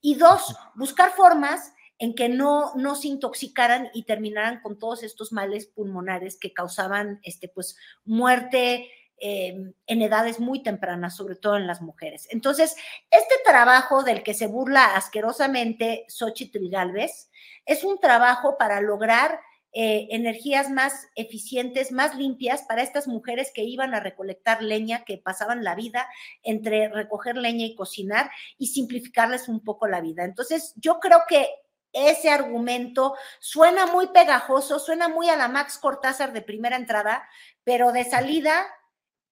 Y 0.00 0.14
dos, 0.16 0.54
buscar 0.74 1.12
formas 1.12 1.72
en 1.98 2.14
que 2.14 2.28
no, 2.28 2.74
no 2.76 2.94
se 2.94 3.08
intoxicaran 3.08 3.90
y 3.92 4.04
terminaran 4.04 4.60
con 4.60 4.78
todos 4.78 5.02
estos 5.02 5.32
males 5.32 5.66
pulmonares 5.66 6.38
que 6.38 6.52
causaban 6.52 7.20
este, 7.22 7.48
pues, 7.48 7.76
muerte 8.04 8.88
eh, 9.20 9.72
en 9.86 10.02
edades 10.02 10.40
muy 10.40 10.62
tempranas, 10.62 11.16
sobre 11.16 11.36
todo 11.36 11.56
en 11.56 11.66
las 11.66 11.80
mujeres. 11.80 12.28
Entonces, 12.30 12.76
este 13.10 13.34
trabajo 13.44 14.02
del 14.02 14.22
que 14.22 14.34
se 14.34 14.46
burla 14.46 14.96
asquerosamente 14.96 16.04
Xochitl 16.08 16.68
Galvez 16.70 17.30
es 17.66 17.84
un 17.84 17.98
trabajo 17.98 18.56
para 18.58 18.80
lograr 18.80 19.40
eh, 19.72 20.08
energías 20.10 20.70
más 20.70 21.08
eficientes, 21.14 21.92
más 21.92 22.14
limpias 22.14 22.62
para 22.62 22.82
estas 22.82 23.06
mujeres 23.06 23.52
que 23.52 23.64
iban 23.64 23.94
a 23.94 24.00
recolectar 24.00 24.62
leña, 24.62 25.04
que 25.04 25.18
pasaban 25.18 25.62
la 25.62 25.74
vida 25.74 26.08
entre 26.42 26.88
recoger 26.88 27.36
leña 27.36 27.66
y 27.66 27.74
cocinar 27.74 28.30
y 28.56 28.68
simplificarles 28.68 29.46
un 29.46 29.62
poco 29.62 29.86
la 29.86 30.00
vida. 30.00 30.24
Entonces, 30.24 30.72
yo 30.76 31.00
creo 31.00 31.20
que 31.28 31.46
ese 31.92 32.30
argumento 32.30 33.14
suena 33.40 33.86
muy 33.86 34.08
pegajoso, 34.08 34.78
suena 34.78 35.08
muy 35.08 35.28
a 35.28 35.36
la 35.36 35.48
Max 35.48 35.78
Cortázar 35.78 36.32
de 36.32 36.42
primera 36.42 36.76
entrada, 36.76 37.28
pero 37.64 37.92
de 37.92 38.04
salida 38.04 38.66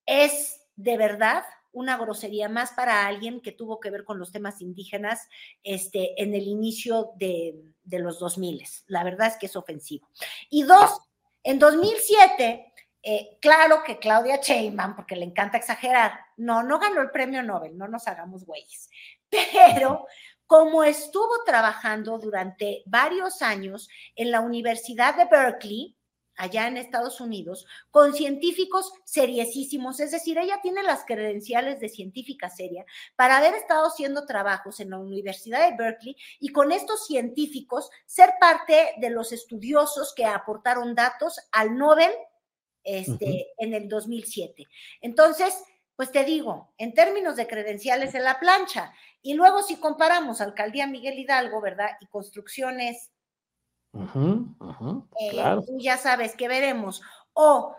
es 0.07 0.61
de 0.77 0.97
verdad 0.97 1.45
una 1.73 1.99
grosería 1.99 2.49
más 2.49 2.73
para 2.73 3.07
alguien 3.07 3.43
que 3.43 3.53
tuvo 3.53 3.81
que 3.81 3.91
ver 3.91 4.05
con 4.05 4.19
los 4.19 4.33
temas 4.33 4.63
indígenas 4.63 5.29
este, 5.63 6.21
en 6.23 6.35
el 6.35 6.47
inicio 6.49 7.13
de, 7.17 7.55
los 7.85 8.19
2000. 8.19 8.65
La 8.87 9.05
verdad 9.05 9.27
es 9.27 9.37
que 9.37 9.45
es 9.45 9.57
ofensivo. 9.57 10.09
Y 10.49 10.63
dos, 10.63 10.99
en 11.43 11.59
2007, 11.59 12.73
eh, 13.03 13.39
claro 13.43 13.83
que 13.85 13.99
Claudia 13.99 14.41
Sheinbaum, 14.41 14.97
porque 14.97 15.17
le 15.17 15.27
encanta 15.27 15.59
exagerar, 15.59 16.19
no, 16.39 16.63
no 16.63 16.79
ganó 16.79 17.03
el 17.03 17.11
premio 17.11 17.43
Nobel, 17.43 17.77
no 17.77 17.89
nos 17.89 18.09
hagamos 18.09 18.47
güeyes, 18.47 18.89
pero 19.29 20.07
como 20.47 20.85
estuvo 20.85 21.45
trabajando 21.45 22.19
durante 22.19 22.83
varios 22.87 23.43
años 23.43 23.89
en 24.15 24.31
la 24.31 24.41
Universidad 24.41 25.17
de 25.17 25.27
Berkeley, 25.27 25.96
allá 26.37 26.69
en 26.69 26.77
Estados 26.77 27.21
Unidos, 27.21 27.67
con 27.91 28.15
científicos 28.15 28.93
seriesísimos, 29.05 30.01
es 30.01 30.11
decir, 30.11 30.39
ella 30.39 30.61
tiene 30.63 30.83
las 30.83 31.05
credenciales 31.05 31.81
de 31.81 31.89
científica 31.89 32.49
seria 32.49 32.85
para 33.17 33.39
haber 33.39 33.55
estado 33.55 33.87
haciendo 33.87 34.27
trabajos 34.27 34.81
en 34.81 34.91
la 34.91 34.99
Universidad 34.99 35.69
de 35.69 35.77
Berkeley 35.77 36.17
y 36.41 36.51
con 36.51 36.73
estos 36.73 37.07
científicos 37.07 37.91
ser 38.05 38.31
parte 38.41 38.95
de 38.99 39.11
los 39.11 39.33
estudiosos 39.33 40.15
que 40.15 40.25
aportaron 40.25 40.95
datos 40.95 41.41
al 41.53 41.77
Nobel 41.77 42.11
este, 42.85 43.49
en 43.59 43.75
el 43.75 43.89
2007. 43.89 44.67
Entonces, 45.01 45.55
pues 45.97 46.13
te 46.13 46.25
digo, 46.25 46.73
en 46.79 46.93
términos 46.95 47.37
de 47.37 47.47
credenciales 47.47 48.15
en 48.15 48.25
la 48.25 48.39
plancha, 48.39 48.93
y 49.23 49.35
luego 49.35 49.63
si 49.63 49.77
comparamos 49.77 50.41
Alcaldía 50.41 50.87
Miguel 50.87 51.19
Hidalgo, 51.19 51.61
¿verdad? 51.61 51.91
Y 52.01 52.07
construcciones 52.07 53.11
eh, 55.21 55.61
tú 55.67 55.79
ya 55.79 55.97
sabes 55.97 56.35
que 56.35 56.49
veremos. 56.49 57.03
O 57.33 57.75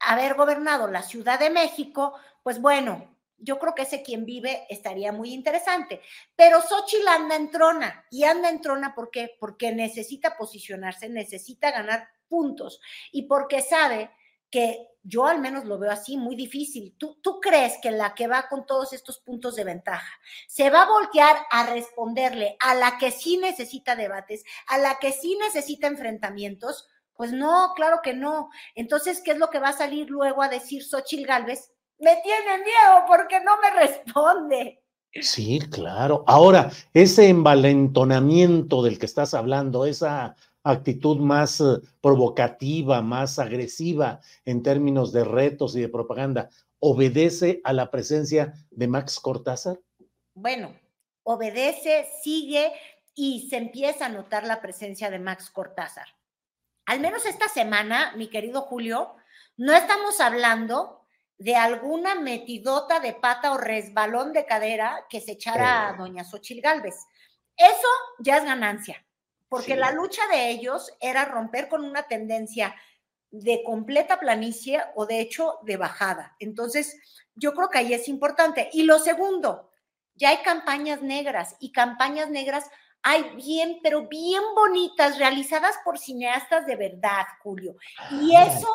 haber 0.00 0.34
gobernado 0.34 0.88
la 0.88 1.02
Ciudad 1.02 1.38
de 1.38 1.50
México, 1.50 2.14
pues 2.42 2.60
bueno, 2.60 3.16
yo 3.38 3.58
creo 3.58 3.74
que 3.74 3.82
ese 3.82 4.02
quien 4.02 4.24
vive 4.24 4.66
estaría 4.68 5.12
muy 5.12 5.32
interesante. 5.32 6.00
Pero 6.34 6.60
Xochitl 6.60 7.08
anda 7.08 7.36
en 7.36 7.50
trona. 7.50 8.04
¿Y 8.10 8.24
anda 8.24 8.48
en 8.48 8.60
trona 8.60 8.94
por 8.94 9.10
qué? 9.10 9.36
Porque 9.38 9.72
necesita 9.72 10.36
posicionarse, 10.36 11.08
necesita 11.08 11.70
ganar 11.70 12.08
puntos 12.28 12.80
y 13.12 13.22
porque 13.22 13.62
sabe 13.62 14.10
que 14.50 14.88
yo 15.08 15.26
al 15.26 15.40
menos 15.40 15.64
lo 15.64 15.78
veo 15.78 15.90
así, 15.90 16.16
muy 16.16 16.34
difícil. 16.34 16.96
¿Tú, 16.98 17.18
¿Tú 17.22 17.38
crees 17.40 17.74
que 17.80 17.92
la 17.92 18.14
que 18.14 18.26
va 18.26 18.48
con 18.48 18.66
todos 18.66 18.92
estos 18.92 19.20
puntos 19.20 19.54
de 19.54 19.64
ventaja 19.64 20.12
se 20.48 20.68
va 20.68 20.82
a 20.82 20.90
voltear 20.90 21.36
a 21.50 21.66
responderle 21.66 22.56
a 22.58 22.74
la 22.74 22.98
que 22.98 23.12
sí 23.12 23.36
necesita 23.36 23.94
debates, 23.94 24.42
a 24.66 24.78
la 24.78 24.98
que 24.98 25.12
sí 25.12 25.38
necesita 25.40 25.86
enfrentamientos? 25.86 26.88
Pues 27.14 27.32
no, 27.32 27.72
claro 27.74 28.00
que 28.02 28.14
no. 28.14 28.50
Entonces, 28.74 29.22
¿qué 29.24 29.32
es 29.32 29.38
lo 29.38 29.48
que 29.48 29.60
va 29.60 29.68
a 29.68 29.78
salir 29.78 30.10
luego 30.10 30.42
a 30.42 30.48
decir 30.48 30.84
Xochil 30.84 31.26
Gálvez? 31.26 31.72
Me 31.98 32.16
tiene 32.22 32.58
miedo 32.58 33.04
porque 33.06 33.40
no 33.40 33.52
me 33.58 33.70
responde. 33.70 34.82
Sí, 35.22 35.60
claro. 35.70 36.24
Ahora, 36.26 36.70
ese 36.92 37.28
envalentonamiento 37.28 38.82
del 38.82 38.98
que 38.98 39.06
estás 39.06 39.32
hablando, 39.32 39.86
esa 39.86 40.36
actitud 40.66 41.18
más 41.18 41.60
eh, 41.60 41.78
provocativa, 42.00 43.00
más 43.00 43.38
agresiva 43.38 44.20
en 44.44 44.62
términos 44.62 45.12
de 45.12 45.24
retos 45.24 45.76
y 45.76 45.80
de 45.80 45.88
propaganda, 45.88 46.50
obedece 46.80 47.60
a 47.64 47.72
la 47.72 47.90
presencia 47.90 48.52
de 48.70 48.88
Max 48.88 49.20
Cortázar? 49.20 49.78
Bueno, 50.34 50.74
obedece, 51.22 52.08
sigue 52.22 52.72
y 53.14 53.48
se 53.48 53.56
empieza 53.56 54.06
a 54.06 54.10
notar 54.10 54.44
la 54.44 54.60
presencia 54.60 55.08
de 55.08 55.20
Max 55.20 55.50
Cortázar. 55.50 56.06
Al 56.84 57.00
menos 57.00 57.24
esta 57.26 57.48
semana, 57.48 58.12
mi 58.16 58.28
querido 58.28 58.62
Julio, 58.62 59.14
no 59.56 59.72
estamos 59.72 60.20
hablando 60.20 61.06
de 61.38 61.54
alguna 61.54 62.16
metidota 62.16 62.98
de 62.98 63.12
pata 63.12 63.52
o 63.52 63.58
resbalón 63.58 64.32
de 64.32 64.46
cadera 64.46 65.06
que 65.08 65.20
se 65.20 65.32
echara 65.32 65.88
a 65.88 65.92
doña 65.96 66.24
Xochil 66.24 66.60
Gálvez. 66.60 67.06
Eso 67.56 67.88
ya 68.18 68.38
es 68.38 68.44
ganancia 68.44 69.05
porque 69.48 69.76
la 69.76 69.92
lucha 69.92 70.26
de 70.28 70.50
ellos 70.50 70.92
era 71.00 71.24
romper 71.24 71.68
con 71.68 71.84
una 71.84 72.04
tendencia 72.04 72.74
de 73.30 73.62
completa 73.64 74.18
planicie 74.18 74.82
o 74.94 75.06
de 75.06 75.20
hecho 75.20 75.58
de 75.62 75.76
bajada. 75.76 76.36
Entonces, 76.38 76.96
yo 77.34 77.52
creo 77.54 77.68
que 77.68 77.78
ahí 77.78 77.94
es 77.94 78.08
importante. 78.08 78.70
Y 78.72 78.84
lo 78.84 78.98
segundo, 78.98 79.70
ya 80.14 80.30
hay 80.30 80.38
campañas 80.38 81.02
negras 81.02 81.56
y 81.60 81.72
campañas 81.72 82.30
negras 82.30 82.70
hay 83.08 83.36
bien, 83.36 83.78
pero 83.84 84.08
bien 84.08 84.42
bonitas, 84.56 85.18
realizadas 85.18 85.76
por 85.84 85.96
cineastas 85.96 86.66
de 86.66 86.74
verdad, 86.74 87.24
Julio. 87.40 87.76
Y 88.10 88.34
eso, 88.34 88.68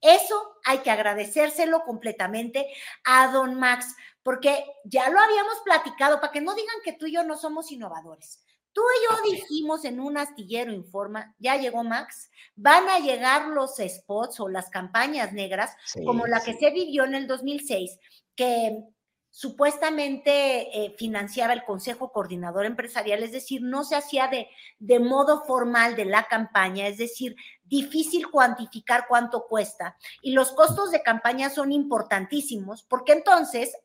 eso 0.00 0.56
hay 0.64 0.78
que 0.78 0.90
agradecérselo 0.90 1.82
completamente 1.84 2.66
a 3.04 3.28
don 3.28 3.56
Max, 3.56 3.94
porque 4.22 4.64
ya 4.84 5.10
lo 5.10 5.20
habíamos 5.20 5.60
platicado, 5.64 6.18
para 6.18 6.32
que 6.32 6.40
no 6.40 6.54
digan 6.54 6.76
que 6.82 6.94
tú 6.94 7.04
y 7.04 7.12
yo 7.12 7.24
no 7.24 7.36
somos 7.36 7.70
innovadores. 7.72 8.43
Tú 8.74 8.82
y 8.82 9.30
yo 9.30 9.32
dijimos 9.32 9.84
en 9.84 10.00
un 10.00 10.18
astillero 10.18 10.72
informa, 10.72 11.32
ya 11.38 11.56
llegó 11.56 11.84
Max, 11.84 12.28
van 12.56 12.88
a 12.88 12.98
llegar 12.98 13.46
los 13.46 13.76
spots 13.76 14.40
o 14.40 14.48
las 14.48 14.68
campañas 14.68 15.32
negras, 15.32 15.76
como 16.04 16.26
la 16.26 16.42
que 16.42 16.54
se 16.54 16.70
vivió 16.70 17.04
en 17.04 17.14
el 17.14 17.28
2006, 17.28 17.98
que 18.34 18.84
supuestamente 19.30 20.76
eh, 20.76 20.94
financiaba 20.98 21.52
el 21.52 21.64
Consejo 21.64 22.10
Coordinador 22.10 22.66
Empresarial, 22.66 23.22
es 23.22 23.30
decir, 23.30 23.62
no 23.62 23.84
se 23.84 23.94
hacía 23.94 24.26
de, 24.26 24.48
de 24.80 24.98
modo 24.98 25.44
formal 25.44 25.94
de 25.94 26.04
la 26.04 26.26
campaña, 26.26 26.88
es 26.88 26.98
decir, 26.98 27.36
difícil 27.62 28.28
cuantificar 28.28 29.06
cuánto 29.08 29.46
cuesta. 29.46 29.96
Y 30.20 30.32
los 30.32 30.50
costos 30.50 30.90
de 30.90 31.02
campaña 31.02 31.48
son 31.48 31.70
importantísimos, 31.70 32.82
porque 32.82 33.12
entonces 33.12 33.76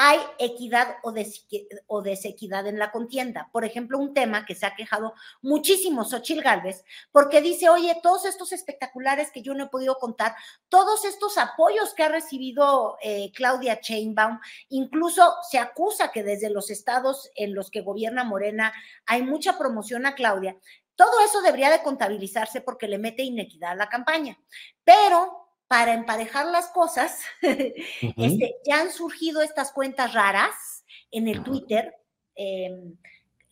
hay 0.00 0.20
equidad 0.38 0.98
o, 1.02 2.02
desequidad 2.02 2.68
en 2.68 2.78
la 2.78 2.92
contienda. 2.92 3.48
Por 3.50 3.64
ejemplo, 3.64 3.98
un 3.98 4.14
tema 4.14 4.46
que 4.46 4.54
se 4.54 4.64
ha 4.64 4.76
quejado 4.76 5.12
muchísimo 5.42 6.04
Xochil 6.04 6.40
Gálvez, 6.40 6.84
porque 7.10 7.40
dice, 7.40 7.68
oye, 7.68 7.98
todos 8.00 8.24
estos 8.24 8.52
espectaculares 8.52 9.32
que 9.32 9.42
yo 9.42 9.54
no 9.54 9.64
he 9.64 9.68
podido 9.68 9.96
contar, 9.96 10.36
todos 10.68 11.04
estos 11.04 11.36
apoyos 11.36 11.94
que 11.94 12.04
ha 12.04 12.10
recibido 12.10 12.96
eh, 13.02 13.32
Claudia 13.34 13.80
Chainbaum, 13.80 14.38
incluso 14.68 15.34
se 15.50 15.58
acusa 15.58 16.12
que 16.12 16.22
desde 16.22 16.48
los 16.48 16.70
estados 16.70 17.28
en 17.34 17.52
los 17.52 17.68
que 17.68 17.80
gobierna 17.80 18.22
Morena 18.22 18.72
hay 19.04 19.22
mucha 19.22 19.58
promoción 19.58 20.06
a 20.06 20.14
Claudia. 20.14 20.56
Todo 20.94 21.18
eso 21.24 21.42
debería 21.42 21.70
de 21.70 21.82
contabilizarse 21.82 22.60
porque 22.60 22.86
le 22.86 22.98
mete 22.98 23.24
inequidad 23.24 23.72
a 23.72 23.74
la 23.74 23.88
campaña. 23.88 24.38
Pero 24.84 25.47
para 25.68 25.92
emparejar 25.92 26.46
las 26.46 26.68
cosas, 26.68 27.20
este, 27.42 28.56
ya 28.66 28.80
han 28.80 28.90
surgido 28.90 29.42
estas 29.42 29.70
cuentas 29.72 30.14
raras 30.14 30.84
en 31.10 31.28
el 31.28 31.44
Twitter. 31.44 31.94
Em, 32.34 32.96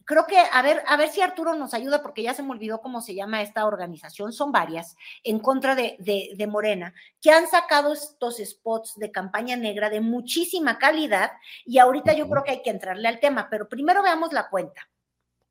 creo 0.07 0.27
que, 0.27 0.39
a 0.39 0.63
ver, 0.63 0.83
a 0.87 0.97
ver 0.97 1.11
si 1.11 1.21
Arturo 1.21 1.55
nos 1.55 1.75
ayuda, 1.75 2.03
porque 2.03 2.23
ya 2.23 2.33
se 2.33 2.43
me 2.43 2.53
olvidó 2.53 2.81
cómo 2.81 3.03
se 3.03 3.15
llama 3.15 3.43
esta 3.43 3.67
organización, 3.67 4.33
son 4.33 4.51
varias, 4.51 4.97
en 5.25 5.41
contra 5.41 5.75
de, 5.75 5.97
de, 5.99 6.47
Morena, 6.47 6.95
que 7.21 7.31
han 7.31 7.47
sacado 7.49 7.93
estos 7.93 8.39
spots 8.39 8.95
de 8.97 9.11
campaña 9.11 9.57
negra 9.57 9.91
de 9.91 10.01
muchísima 10.01 10.79
calidad, 10.79 11.33
y 11.67 11.79
ahorita 11.79 12.15
yo 12.15 12.29
creo 12.31 12.45
que 12.45 12.53
hay 12.53 12.63
que 12.63 12.71
entrarle 12.71 13.09
al 13.09 13.21
tema, 13.21 13.49
pero 13.51 13.69
primero 13.69 14.03
veamos 14.03 14.33
la 14.33 14.49
cuenta. 14.49 14.89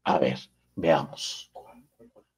A 0.03 0.17
ver, 0.17 0.39
veamos. 0.75 1.51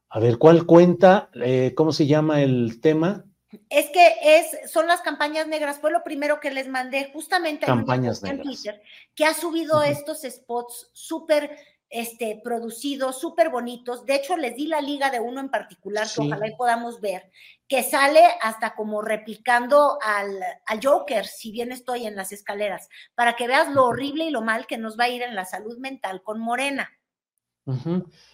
A 0.10 0.19
ver, 0.19 0.38
¿cuál 0.38 0.65
cuenta? 0.65 1.29
Eh, 1.36 1.74
¿Cómo 1.75 1.91
se 1.91 2.07
llama 2.07 2.41
el 2.41 2.81
tema? 2.81 3.25
Es 3.70 3.89
que 3.92 4.16
es, 4.22 4.72
son 4.72 4.88
las 4.88 5.01
campañas 5.01 5.48
negras, 5.48 5.80
fue 5.80 5.92
lo 5.92 6.04
primero 6.04 6.39
que 6.39 6.51
les 6.51 6.68
mandé, 6.68 7.10
justamente 7.13 7.66
campañas 7.66 8.22
en 8.24 8.42
Twitter, 8.42 8.82
que 9.16 9.25
ha 9.25 9.34
subido 9.34 9.82
estos 9.84 10.24
spots 10.24 10.89
súper 10.92 11.58
este, 11.89 12.42
producidos, 12.44 13.20
súper 13.20 13.50
bonitos. 13.50 14.06
De 14.06 14.16
hecho, 14.16 14.36
les 14.36 14.56
di 14.56 14.68
la 14.68 14.82
liga 14.82 15.10
de 15.10 15.22
uno 15.22 15.39
en 15.39 15.50
particular 15.50 16.08
que 16.13 16.22
ojalá 16.22 16.48
podamos 16.58 17.00
ver, 17.00 17.32
que 17.68 17.84
sale 17.84 18.22
hasta 18.42 18.75
como 18.75 19.01
replicando 19.01 19.98
al, 20.04 20.38
al, 20.66 20.80
Joker, 20.84 21.25
si 21.25 21.51
bien 21.51 21.72
estoy 21.72 22.06
en 22.06 22.16
las 22.16 22.34
escaleras, 22.34 22.89
para 23.16 23.38
que 23.38 23.48
veas 23.48 23.70
lo 23.70 23.86
horrible 23.86 24.25
y 24.25 24.32
lo 24.32 24.42
mal 24.42 24.68
que 24.68 24.77
nos 24.77 25.00
va 25.00 25.06
a 25.06 25.10
ir 25.10 25.22
en 25.22 25.36
la 25.36 25.46
salud 25.46 25.77
mental 25.77 26.22
con 26.24 26.39
Morena. 26.39 26.97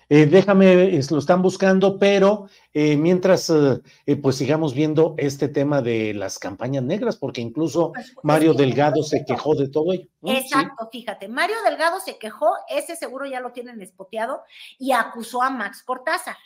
Eh, 0.09 0.27
déjame, 0.27 1.01
lo 1.09 1.17
están 1.17 1.41
buscando, 1.41 1.97
pero 1.97 2.47
eh, 2.73 2.95
mientras, 2.95 3.49
eh, 3.49 4.15
pues 4.17 4.35
sigamos 4.35 4.73
viendo 4.73 5.15
este 5.17 5.47
tema 5.47 5.81
de 5.81 6.13
las 6.13 6.37
campañas 6.37 6.83
negras, 6.83 7.17
porque 7.17 7.41
incluso 7.41 7.93
pues, 7.93 8.13
Mario 8.21 8.53
Delgado 8.53 9.01
se 9.01 9.25
quejó 9.25 9.55
de 9.55 9.69
todo 9.69 9.93
ello. 9.93 10.07
Exacto, 10.23 10.87
fíjate, 10.91 11.27
Mario 11.27 11.55
Delgado 11.65 11.99
se 11.99 12.17
quejó, 12.17 12.53
ese 12.69 12.95
seguro 12.95 13.25
ya 13.25 13.39
lo 13.39 13.53
tienen 13.53 13.81
espoteado, 13.81 14.43
y 14.77 14.91
acusó 14.91 15.41
a 15.41 15.49
Max 15.49 15.81
Cortázar. 15.83 16.37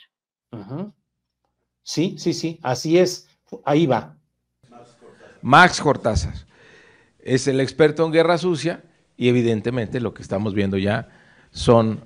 Sí, 1.84 2.15
sí, 2.17 2.34
sí, 2.34 2.60
así 2.63 2.98
es, 2.98 3.27
ahí 3.65 3.86
va. 3.86 4.17
Max 5.41 5.82
Cortázar 5.82 6.36
es 7.20 7.48
el 7.48 7.60
experto 7.60 8.06
en 8.06 8.12
guerra 8.13 8.38
sucia 8.38 8.84
y 9.17 9.27
evidentemente 9.27 10.00
lo 10.00 10.13
que 10.13 10.22
estamos 10.22 10.53
viendo 10.53 10.77
ya 10.77 11.10
son 11.51 12.06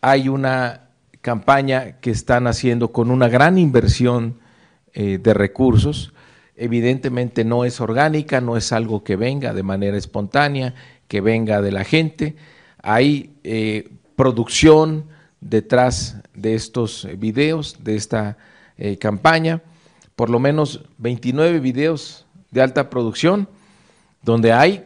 Hay 0.00 0.28
una 0.28 0.82
campaña 1.20 1.98
que 2.00 2.10
están 2.10 2.46
haciendo 2.46 2.92
con 2.92 3.10
una 3.10 3.28
gran 3.28 3.58
inversión 3.58 4.38
eh, 4.94 5.18
de 5.18 5.34
recursos. 5.34 6.12
Evidentemente 6.54 7.44
no 7.44 7.64
es 7.64 7.80
orgánica, 7.80 8.40
no 8.40 8.56
es 8.56 8.72
algo 8.72 9.04
que 9.04 9.16
venga 9.16 9.52
de 9.52 9.62
manera 9.62 9.96
espontánea, 9.96 10.74
que 11.08 11.20
venga 11.20 11.60
de 11.60 11.72
la 11.72 11.84
gente. 11.84 12.36
Hay 12.82 13.34
eh, 13.44 13.90
producción 14.14 15.06
detrás 15.40 16.16
de 16.34 16.54
estos 16.54 17.06
videos, 17.18 17.76
de 17.82 17.96
esta 17.96 18.36
eh, 18.78 18.96
campaña, 18.96 19.62
por 20.14 20.30
lo 20.30 20.38
menos 20.38 20.84
29 20.98 21.60
videos 21.60 22.26
de 22.50 22.62
alta 22.62 22.88
producción, 22.88 23.48
donde 24.22 24.52
hay 24.52 24.84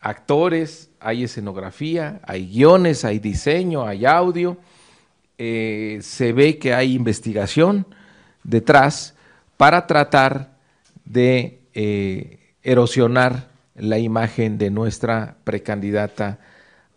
actores, 0.00 0.90
hay 0.98 1.24
escenografía, 1.24 2.20
hay 2.24 2.46
guiones, 2.48 3.04
hay 3.04 3.18
diseño, 3.18 3.86
hay 3.86 4.06
audio, 4.06 4.56
eh, 5.38 5.98
se 6.02 6.32
ve 6.32 6.58
que 6.58 6.74
hay 6.74 6.94
investigación 6.94 7.86
detrás 8.42 9.14
para 9.56 9.86
tratar 9.86 10.56
de 11.04 11.60
eh, 11.74 12.54
erosionar 12.62 13.48
la 13.74 13.98
imagen 13.98 14.58
de 14.58 14.70
nuestra 14.70 15.36
precandidata 15.44 16.38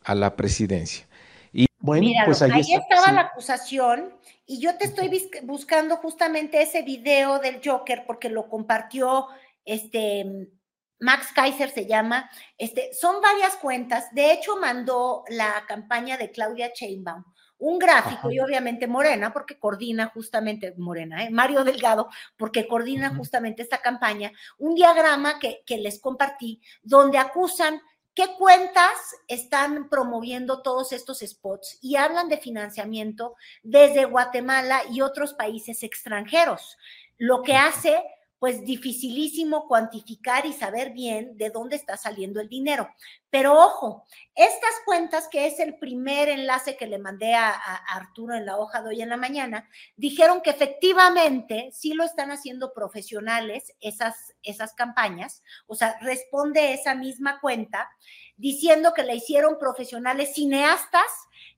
a 0.03 0.15
la 0.15 0.35
presidencia. 0.35 1.05
Y 1.51 1.67
bueno, 1.79 2.07
pues 2.25 2.41
ahí, 2.41 2.61
estaba 2.73 3.11
la 3.11 3.21
acusación 3.21 4.13
y 4.45 4.59
yo 4.59 4.75
te 4.77 4.85
estoy 4.85 5.09
buscando 5.43 5.97
justamente 5.97 6.61
ese 6.61 6.81
video 6.81 7.39
del 7.39 7.61
Joker 7.63 8.03
porque 8.05 8.29
lo 8.29 8.49
compartió 8.49 9.27
este 9.65 10.49
Max 10.99 11.27
Kaiser 11.33 11.69
se 11.69 11.85
llama, 11.85 12.29
este, 12.57 12.93
son 12.93 13.21
varias 13.21 13.55
cuentas, 13.57 14.13
de 14.13 14.31
hecho 14.31 14.57
mandó 14.57 15.23
la 15.27 15.65
campaña 15.67 16.17
de 16.17 16.31
Claudia 16.31 16.71
Chainbaum, 16.71 17.23
un 17.57 17.79
gráfico 17.79 18.31
y 18.31 18.39
obviamente 18.39 18.87
Morena, 18.87 19.31
porque 19.31 19.57
coordina 19.57 20.07
justamente, 20.07 20.73
Morena, 20.77 21.23
¿eh? 21.23 21.29
Mario 21.29 21.63
Delgado, 21.63 22.09
porque 22.37 22.67
coordina 22.67 23.15
justamente 23.15 23.61
esta 23.61 23.79
campaña, 23.79 24.31
un 24.57 24.75
diagrama 24.75 25.39
que, 25.39 25.63
que 25.65 25.77
les 25.77 25.99
compartí, 25.99 26.61
donde 26.83 27.17
acusan 27.17 27.81
qué 28.13 28.35
cuentas 28.37 29.15
están 29.27 29.89
promoviendo 29.89 30.61
todos 30.61 30.91
estos 30.91 31.19
spots 31.19 31.79
y 31.81 31.95
hablan 31.95 32.29
de 32.29 32.37
financiamiento 32.37 33.35
desde 33.63 34.05
Guatemala 34.05 34.81
y 34.91 35.01
otros 35.01 35.33
países 35.33 35.83
extranjeros, 35.83 36.77
lo 37.17 37.41
que 37.43 37.55
hace 37.55 38.03
pues 38.43 38.65
dificilísimo 38.65 39.69
cuantificar 39.69 40.45
y 40.45 40.51
saber 40.51 40.91
bien 40.91 41.37
de 41.37 41.49
dónde 41.49 41.77
está 41.77 41.95
saliendo 41.95 42.41
el 42.41 42.49
dinero. 42.49 42.89
Pero 43.29 43.57
ojo, 43.57 44.03
estas 44.35 44.73
cuentas, 44.83 45.29
que 45.29 45.47
es 45.47 45.61
el 45.61 45.77
primer 45.77 46.27
enlace 46.27 46.75
que 46.75 46.85
le 46.85 46.99
mandé 46.99 47.35
a, 47.35 47.51
Arturo 47.51 48.35
en 48.35 48.45
la 48.45 48.57
hoja 48.57 48.81
de 48.81 48.89
hoy 48.89 49.01
en 49.01 49.07
la 49.07 49.15
mañana, 49.15 49.69
dijeron 49.95 50.41
que 50.41 50.49
efectivamente 50.49 51.69
sí 51.71 51.93
lo 51.93 52.03
están 52.03 52.31
haciendo 52.31 52.73
profesionales 52.73 53.71
esas, 53.79 54.33
esas 54.43 54.73
campañas, 54.73 55.41
o 55.65 55.75
sea, 55.75 55.97
responde 56.01 56.73
esa 56.73 56.95
misma 56.95 57.39
cuenta 57.39 57.89
diciendo 58.35 58.91
que 58.93 59.03
la 59.03 59.13
hicieron 59.13 59.57
profesionales 59.57 60.33
cineastas 60.33 61.07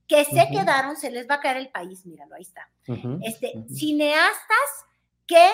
que 0.07 0.23
se 0.23 0.49
quedaron, 0.51 0.95
se 0.97 1.09
les 1.09 1.27
va 1.27 1.33
a 1.33 1.39
caer 1.39 1.57
el 1.57 1.69
país, 1.69 2.05
míralo, 2.05 2.35
ahí 2.35 2.43
está. 2.43 2.69
este, 3.23 3.65
cineastas 3.73 4.85
que 5.25 5.49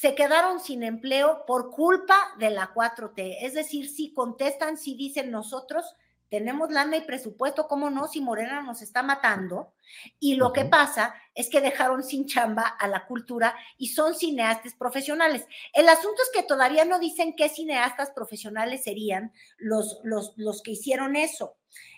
se 0.00 0.14
quedaron 0.14 0.60
sin 0.60 0.84
empleo 0.84 1.44
por 1.44 1.72
culpa 1.72 2.32
de 2.38 2.50
la 2.50 2.72
4T. 2.72 3.38
Es 3.40 3.54
decir, 3.54 3.90
si 3.90 4.12
contestan, 4.12 4.76
si 4.76 4.94
dicen 4.94 5.32
nosotros 5.32 5.96
tenemos 6.28 6.70
lana 6.70 6.98
y 6.98 7.00
presupuesto, 7.00 7.66
¿cómo 7.66 7.90
no? 7.90 8.06
Si 8.06 8.20
Morena 8.20 8.62
nos 8.62 8.80
está 8.80 9.02
matando. 9.02 9.72
Y 10.20 10.36
lo 10.36 10.52
que 10.52 10.66
pasa 10.66 11.14
es 11.34 11.48
que 11.48 11.60
dejaron 11.60 12.04
sin 12.04 12.26
chamba 12.26 12.62
a 12.62 12.86
la 12.86 13.06
cultura 13.06 13.56
y 13.76 13.88
son 13.88 14.14
cineastas 14.14 14.74
profesionales. 14.74 15.46
El 15.72 15.88
asunto 15.88 16.22
es 16.22 16.30
que 16.32 16.46
todavía 16.46 16.84
no 16.84 17.00
dicen 17.00 17.34
qué 17.34 17.48
cineastas 17.48 18.12
profesionales 18.12 18.84
serían 18.84 19.32
los, 19.56 19.98
los, 20.04 20.32
los 20.36 20.62
que 20.62 20.72
hicieron 20.72 21.16
eso. 21.16 21.56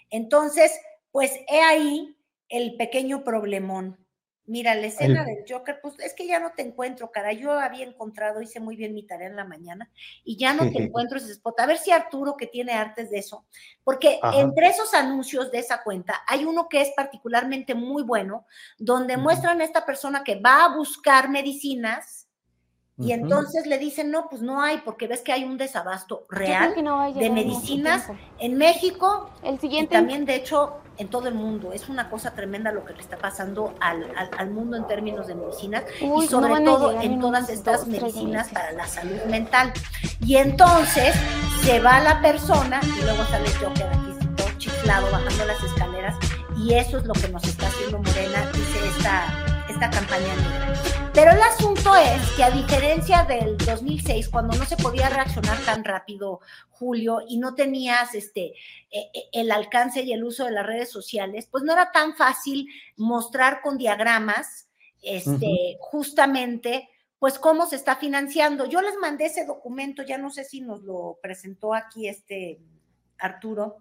Entonces, 0.09 0.73
pues 1.11 1.33
he 1.49 1.61
ahí 1.61 2.17
el 2.49 2.77
pequeño 2.77 3.25
problemón. 3.25 3.99
Mira, 4.47 4.75
la 4.75 4.87
escena 4.87 5.25
del 5.25 5.45
Joker, 5.49 5.79
pues 5.81 5.95
es 6.01 6.13
que 6.13 6.27
ya 6.27 6.41
no 6.41 6.51
te 6.57 6.63
encuentro, 6.63 7.13
cara. 7.13 7.33
Yo 7.33 7.53
había 7.53 7.85
encontrado, 7.85 8.43
hice 8.43 8.59
muy 8.59 8.75
bien 8.75 8.95
mi 8.95 9.05
tarea 9.05 9.29
en 9.29 9.37
la 9.37 9.45
mañana 9.45 9.89
y 10.25 10.37
ya 10.37 10.55
no 10.55 10.69
te 10.71 10.83
encuentro 10.83 11.19
ese 11.19 11.33
spot. 11.33 11.61
A 11.61 11.67
ver 11.67 11.79
si 11.79 11.93
Arturo, 11.93 12.37
que 12.37 12.49
tiene 12.49 12.73
artes 12.73 13.11
de 13.11 13.19
eso, 13.19 13.45
porque 13.85 14.19
entre 14.35 14.69
esos 14.69 14.93
anuncios 14.93 15.53
de 15.53 15.61
esa 15.61 15.83
cuenta 15.85 16.23
hay 16.27 16.45
uno 16.45 16.69
que 16.69 16.81
es 16.81 16.91
particularmente 16.97 17.75
muy 17.75 18.03
bueno, 18.03 18.47
donde 18.77 19.17
muestran 19.17 19.61
a 19.61 19.65
esta 19.65 19.87
persona 19.87 20.25
que 20.25 20.41
va 20.41 20.65
a 20.65 20.77
buscar 20.77 21.29
medicinas 21.29 22.20
y 23.01 23.13
entonces 23.13 23.67
le 23.67 23.79
dicen, 23.79 24.11
no, 24.11 24.29
pues 24.29 24.43
no 24.43 24.61
hay, 24.61 24.79
porque 24.85 25.07
ves 25.07 25.23
que 25.23 25.33
hay 25.33 25.45
un 25.45 25.57
desabasto 25.57 26.27
real 26.29 26.75
de 27.15 27.31
medicinas 27.31 28.07
en 28.39 28.59
México 28.59 29.31
el 29.43 29.59
siguiente... 29.59 29.95
y 29.95 29.99
también, 29.99 30.27
de 30.27 30.35
hecho, 30.35 30.75
en 30.99 31.09
todo 31.09 31.29
el 31.29 31.35
mundo. 31.35 31.73
Es 31.73 31.89
una 31.89 32.11
cosa 32.11 32.35
tremenda 32.35 32.73
lo 32.73 32.85
que 32.85 32.93
le 32.93 33.01
está 33.01 33.17
pasando 33.17 33.75
al, 33.81 34.13
al, 34.37 34.51
mundo 34.51 34.77
en 34.77 34.87
términos 34.87 35.27
de 35.27 35.35
medicinas 35.35 35.85
y 35.99 36.27
sobre 36.27 36.63
todo 36.63 37.01
en 37.01 37.19
todas 37.21 37.49
estas 37.49 37.87
medicinas 37.87 38.51
para 38.51 38.73
la 38.73 38.87
salud 38.87 39.23
mental. 39.29 39.73
Y 40.21 40.37
entonces 40.37 41.15
se 41.63 41.81
va 41.81 42.01
la 42.01 42.21
persona 42.21 42.81
y 42.99 43.03
luego 43.03 43.25
sale 43.25 43.49
yo 43.63 43.73
que 43.73 43.85
aquí 43.85 44.27
todo 44.37 44.49
chiflado 44.59 45.11
bajando 45.11 45.47
las 45.47 45.63
escaleras 45.63 46.17
y 46.59 46.75
eso 46.75 46.99
es 46.99 47.05
lo 47.07 47.15
que 47.15 47.29
nos 47.29 47.45
está 47.45 47.67
haciendo 47.67 47.99
Morena, 47.99 48.45
dice 48.53 48.89
esta 48.99 49.50
esta 49.81 49.99
campaña 49.99 50.37
negra. 50.37 51.11
Pero 51.15 51.31
el 51.31 51.41
asunto 51.41 51.97
es 51.97 52.31
que 52.37 52.45
a 52.45 52.51
diferencia 52.51 53.25
del 53.25 53.57
2006, 53.57 54.29
cuando 54.29 54.55
no 54.59 54.67
se 54.67 54.77
podía 54.77 55.09
reaccionar 55.09 55.59
tan 55.65 55.85
rápido, 55.85 56.41
Julio, 56.69 57.21
y 57.27 57.39
no 57.39 57.55
tenías 57.55 58.15
este, 58.15 58.53
e, 58.91 59.11
e, 59.15 59.29
el 59.33 59.51
alcance 59.51 60.03
y 60.03 60.13
el 60.13 60.23
uso 60.23 60.45
de 60.45 60.51
las 60.51 60.67
redes 60.67 60.91
sociales, 60.91 61.49
pues 61.51 61.65
no 61.65 61.73
era 61.73 61.93
tan 61.93 62.15
fácil 62.15 62.69
mostrar 62.97 63.63
con 63.63 63.79
diagramas 63.79 64.69
este, 65.03 65.79
justamente 65.81 66.91
pues 67.19 67.39
cómo 67.39 67.65
se 67.67 67.77
está 67.77 67.97
financiando. 67.97 68.67
Yo 68.67 68.83
les 68.83 68.97
mandé 68.99 69.27
ese 69.27 69.47
documento, 69.47 70.03
ya 70.03 70.19
no 70.19 70.31
sé 70.31 70.45
si 70.45 70.61
nos 70.61 70.83
lo 70.83 71.19
presentó 71.23 71.73
aquí 71.73 72.07
este 72.07 72.61
Arturo, 73.19 73.79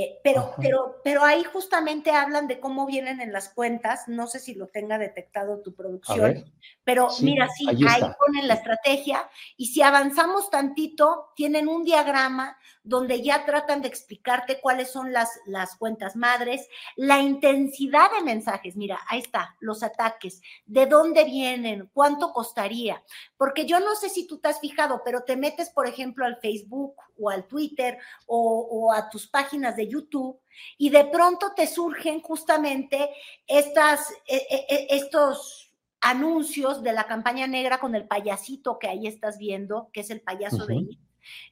eh, 0.00 0.20
pero, 0.22 0.54
pero, 0.62 1.00
pero 1.02 1.24
ahí 1.24 1.42
justamente 1.42 2.12
hablan 2.12 2.46
de 2.46 2.60
cómo 2.60 2.86
vienen 2.86 3.20
en 3.20 3.32
las 3.32 3.48
cuentas. 3.48 4.06
No 4.06 4.28
sé 4.28 4.38
si 4.38 4.54
lo 4.54 4.68
tenga 4.68 4.96
detectado 4.96 5.58
tu 5.58 5.74
producción, 5.74 6.44
pero 6.84 7.08
mira, 7.20 7.48
sí, 7.48 7.66
ahí, 7.68 7.80
ahí, 7.84 8.02
ponen 8.16 8.46
la 8.46 8.54
estrategia. 8.54 9.28
Y 9.56 9.66
si 9.66 9.82
avanzamos 9.82 10.50
tantito, 10.50 11.32
tienen 11.34 11.66
un 11.66 11.82
diagrama 11.82 12.56
donde 12.88 13.22
ya 13.22 13.44
tratan 13.44 13.82
de 13.82 13.88
explicarte 13.88 14.60
cuáles 14.60 14.90
son 14.90 15.12
las, 15.12 15.38
las 15.46 15.76
cuentas 15.76 16.16
madres, 16.16 16.66
la 16.96 17.20
intensidad 17.20 18.10
de 18.16 18.24
mensajes. 18.24 18.76
Mira, 18.76 18.98
ahí 19.08 19.20
está, 19.20 19.56
los 19.60 19.82
ataques, 19.82 20.40
de 20.64 20.86
dónde 20.86 21.24
vienen, 21.24 21.90
cuánto 21.92 22.32
costaría. 22.32 23.02
Porque 23.36 23.66
yo 23.66 23.78
no 23.78 23.94
sé 23.94 24.08
si 24.08 24.26
tú 24.26 24.38
te 24.38 24.48
has 24.48 24.58
fijado, 24.58 25.02
pero 25.04 25.22
te 25.22 25.36
metes, 25.36 25.68
por 25.68 25.86
ejemplo, 25.86 26.24
al 26.24 26.40
Facebook 26.40 26.94
o 27.18 27.28
al 27.28 27.46
Twitter 27.46 27.98
o, 28.26 28.66
o 28.70 28.92
a 28.92 29.10
tus 29.10 29.28
páginas 29.28 29.76
de 29.76 29.86
YouTube 29.86 30.40
y 30.78 30.88
de 30.88 31.04
pronto 31.04 31.52
te 31.54 31.66
surgen 31.66 32.22
justamente 32.22 33.10
estas, 33.46 34.10
e, 34.26 34.36
e, 34.36 34.66
e, 34.68 34.86
estos 34.96 35.74
anuncios 36.00 36.82
de 36.82 36.92
la 36.92 37.06
campaña 37.06 37.46
negra 37.46 37.78
con 37.78 37.94
el 37.94 38.06
payasito 38.06 38.78
que 38.78 38.88
ahí 38.88 39.06
estás 39.06 39.36
viendo, 39.36 39.90
que 39.92 40.00
es 40.00 40.10
el 40.10 40.22
payaso 40.22 40.66
de. 40.66 40.86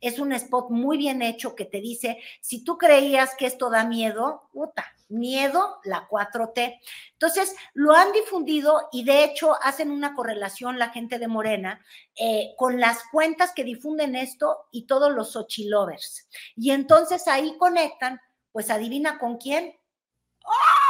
Es 0.01 0.19
un 0.19 0.33
spot 0.33 0.71
muy 0.71 0.99
bien 0.99 1.23
hecho 1.23 1.55
que 1.55 1.65
te 1.65 1.81
dice, 1.81 2.19
si 2.41 2.65
tú 2.65 2.79
creías 2.79 3.35
que 3.37 3.47
esto 3.47 3.71
da 3.71 3.85
miedo, 3.85 4.49
puta, 4.53 4.87
miedo, 5.09 5.79
la 5.85 6.09
4T. 6.09 6.81
Entonces, 7.13 7.55
lo 7.75 7.93
han 7.93 8.13
difundido 8.13 8.89
y 8.93 9.05
de 9.05 9.25
hecho 9.25 9.57
hacen 9.63 9.91
una 9.91 10.15
correlación 10.15 10.79
la 10.79 10.91
gente 10.91 11.19
de 11.19 11.29
Morena 11.29 11.85
eh, 12.17 12.55
con 12.57 12.81
las 12.81 12.99
cuentas 13.11 13.53
que 13.53 13.65
difunden 13.65 14.17
esto 14.17 14.67
y 14.71 14.87
todos 14.87 15.13
los 15.13 15.33
Xochilovers. 15.33 16.29
Y 16.57 16.71
entonces 16.71 17.29
ahí 17.29 17.57
conectan, 17.59 18.21
pues 18.53 18.71
adivina 18.71 19.19
con 19.19 19.37
quién. 19.37 19.75
¡Ah! 20.45 20.87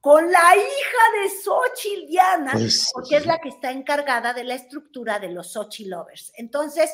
Con 0.00 0.30
la 0.30 0.54
hija 0.54 1.22
de 1.22 1.30
Xochitl 1.30 2.06
Diana, 2.06 2.52
pues, 2.52 2.90
porque 2.92 3.16
es 3.16 3.24
la 3.24 3.38
que 3.38 3.48
está 3.48 3.70
encargada 3.70 4.34
de 4.34 4.44
la 4.44 4.54
estructura 4.54 5.18
de 5.18 5.30
los 5.30 5.50
Xochilovers. 5.54 6.30
Entonces, 6.36 6.90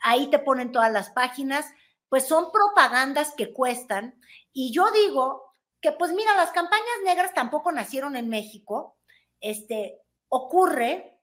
ahí 0.00 0.28
te 0.28 0.38
ponen 0.38 0.72
todas 0.72 0.92
las 0.92 1.10
páginas, 1.10 1.66
pues 2.08 2.26
son 2.26 2.50
propagandas 2.52 3.34
que 3.36 3.52
cuestan. 3.52 4.20
Y 4.52 4.72
yo 4.72 4.90
digo, 4.90 5.54
que 5.80 5.92
pues 5.92 6.12
mira, 6.12 6.34
las 6.36 6.50
campañas 6.50 6.86
negras 7.04 7.32
tampoco 7.34 7.72
nacieron 7.72 8.16
en 8.16 8.28
México, 8.28 8.98
este, 9.40 10.00
ocurre, 10.28 11.18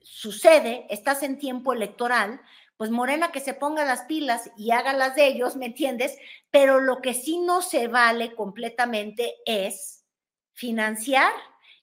sucede, 0.00 0.86
estás 0.90 1.22
en 1.22 1.38
tiempo 1.38 1.72
electoral, 1.72 2.40
pues 2.76 2.90
Morena 2.90 3.30
que 3.30 3.40
se 3.40 3.54
ponga 3.54 3.84
las 3.84 4.02
pilas 4.02 4.50
y 4.56 4.72
haga 4.72 4.92
las 4.92 5.14
de 5.14 5.26
ellos, 5.26 5.56
¿me 5.56 5.66
entiendes? 5.66 6.16
Pero 6.50 6.80
lo 6.80 7.00
que 7.00 7.14
sí 7.14 7.38
no 7.38 7.62
se 7.62 7.88
vale 7.88 8.34
completamente 8.34 9.36
es 9.46 10.04
financiar 10.52 11.32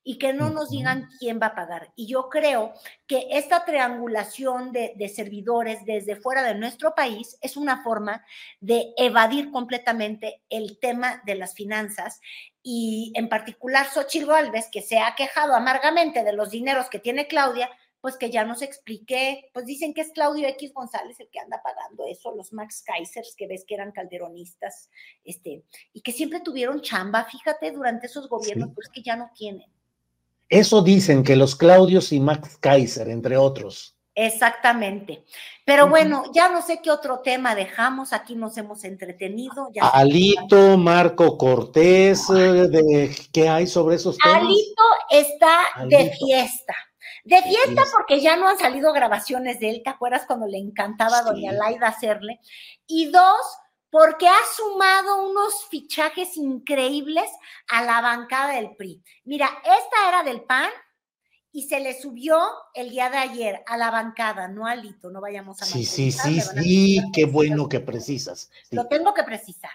y 0.04 0.18
que 0.18 0.34
no 0.34 0.50
nos 0.50 0.70
digan 0.72 1.10
quién 1.20 1.40
va 1.42 1.48
a 1.48 1.56
pagar. 1.56 1.92
Y 1.96 2.08
yo 2.08 2.30
creo 2.30 2.74
que 3.08 3.28
esta 3.32 3.66
triangulación 3.66 4.72
de, 4.72 5.12
servidores 5.14 5.86
desde 5.86 6.16
fuera 6.16 6.44
de 6.44 6.56
nuestro 6.56 6.96
país 6.96 7.38
es 7.42 7.58
una 7.58 7.84
forma 7.84 8.26
de 8.60 8.94
evadir 8.98 9.52
completamente 9.52 10.42
el 10.50 10.80
tema 10.80 11.22
de 11.26 11.36
las 11.36 11.54
finanzas 11.54 12.20
y 12.64 13.12
en 13.16 13.30
particular 13.30 13.88
Xochitl 13.88 14.28
Gálvez, 14.28 14.70
que 14.72 14.82
se 14.82 15.00
ha 15.00 15.16
quejado 15.16 15.54
amargamente 15.54 16.24
de 16.24 16.34
los 16.34 16.52
dineros 16.52 16.90
que 16.90 17.00
tiene 17.00 17.28
Claudia, 17.28 17.70
pues 18.00 18.18
que 18.18 18.32
ya 18.32 18.44
nos 18.44 18.64
expliqué, 18.64 19.50
pues 19.54 19.68
dicen 19.68 19.94
que 19.94 20.02
es 20.02 20.12
Claudio 20.12 20.48
X 20.48 20.74
González 20.74 21.20
el 21.20 21.30
que 21.30 21.40
anda 21.40 21.62
pagando 21.62 22.06
eso, 22.08 22.36
los 22.36 22.52
Max 22.52 22.84
Kaisers, 22.84 23.36
que 23.36 23.48
ves 23.48 23.64
que 23.66 23.76
eran 23.76 23.92
calderonistas, 23.92 24.90
este, 25.24 25.64
y 25.94 26.02
que 26.02 26.12
siempre 26.12 26.40
tuvieron 26.40 26.82
chamba, 26.82 27.26
fíjate, 27.26 27.72
durante 27.72 28.08
esos 28.08 28.28
gobiernos, 28.28 28.72
pues 28.74 28.90
que 28.90 29.04
ya 29.04 29.16
no 29.16 29.30
tienen. 29.36 29.72
Eso 30.52 30.82
dicen 30.82 31.24
que 31.24 31.38
los 31.38 31.56
Claudios 31.56 32.12
y 32.12 32.20
Max 32.20 32.58
Kaiser, 32.60 33.08
entre 33.08 33.38
otros. 33.38 33.96
Exactamente. 34.14 35.24
Pero 35.66 35.88
bueno, 35.88 36.26
ya 36.34 36.50
no 36.50 36.62
sé 36.62 36.82
qué 36.84 36.92
otro 36.92 37.20
tema 37.20 37.56
dejamos. 37.56 38.12
Aquí 38.12 38.36
nos 38.36 38.58
hemos 38.58 38.84
entretenido. 38.84 39.70
Alito, 39.80 40.78
Marco 40.78 41.38
Cortés, 41.38 42.30
eh, 42.30 42.68
de, 42.68 43.16
¿qué 43.32 43.48
hay 43.48 43.66
sobre 43.66 43.96
esos 43.96 44.18
temas? 44.18 44.42
Alito 44.42 44.84
está 45.10 45.86
de 45.88 46.12
fiesta. 46.20 46.76
De 47.24 47.42
fiesta 47.44 47.84
porque 47.94 48.20
ya 48.20 48.36
no 48.36 48.50
han 48.50 48.58
salido 48.58 48.92
grabaciones 48.92 49.62
de 49.62 49.70
él. 49.70 49.82
¿Te 49.86 49.90
acuerdas 49.90 50.26
cuando 50.28 50.48
le 50.48 50.58
encantaba 50.58 51.20
a 51.20 51.24
Doña 51.24 51.54
Laida 51.54 51.88
hacerle? 51.88 52.42
Y 52.88 53.06
dos, 53.06 53.42
porque 53.92 54.28
ha 54.28 54.40
sumado 54.56 55.30
unos 55.30 55.66
fichajes 55.70 56.38
increíbles 56.38 57.30
a 57.68 57.84
la 57.84 58.02
bancada 58.02 58.54
del 58.54 58.76
PRI. 58.76 59.04
Mira, 59.26 59.50
esta 59.64 60.08
era 60.08 60.24
del 60.24 60.42
PAN 60.44 60.72
y 61.52 61.68
se 61.68 61.82
le 61.82 62.00
subió 62.00 62.40
el 62.74 62.90
día 62.90 63.10
de 63.10 63.18
ayer 63.18 63.62
a 63.68 63.78
la 63.78 63.92
bancada, 63.92 64.48
no 64.48 64.66
al 64.66 64.86
hito, 64.86 65.12
no 65.12 65.20
vayamos 65.20 65.62
a 65.62 65.66
Sí, 65.66 65.86
sí, 65.86 66.12
sí, 66.12 66.40
sí, 66.40 67.02
qué 67.14 67.26
bueno 67.26 67.68
que 67.68 67.82
precisas. 67.82 68.50
Lo 68.72 68.88
tengo 68.88 69.14
que 69.14 69.24
precisar. 69.24 69.72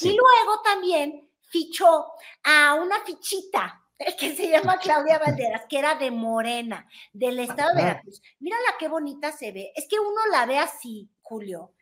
Y 0.00 0.10
luego 0.10 0.62
también 0.62 1.28
fichó 1.48 2.06
a 2.44 2.74
una 2.74 3.00
fichita 3.04 3.82
que 4.18 4.36
se 4.36 4.48
llama 4.48 4.78
Claudia 4.82 5.18
Valderas, 5.18 5.62
que 5.68 5.78
era 5.78 5.96
de 5.96 6.12
Morena, 6.12 6.88
del 7.12 7.40
estado 7.40 7.74
de 7.74 7.82
Veracruz. 7.82 8.22
Mírala 8.38 8.76
qué 8.78 8.86
bonita 8.86 9.32
se 9.32 9.50
ve. 9.50 9.72
Es 9.74 9.88
que 9.88 9.98
uno 9.98 10.20
la 10.30 10.46
ve 10.46 10.58
así, 10.58 11.10
Julio, 11.22 11.72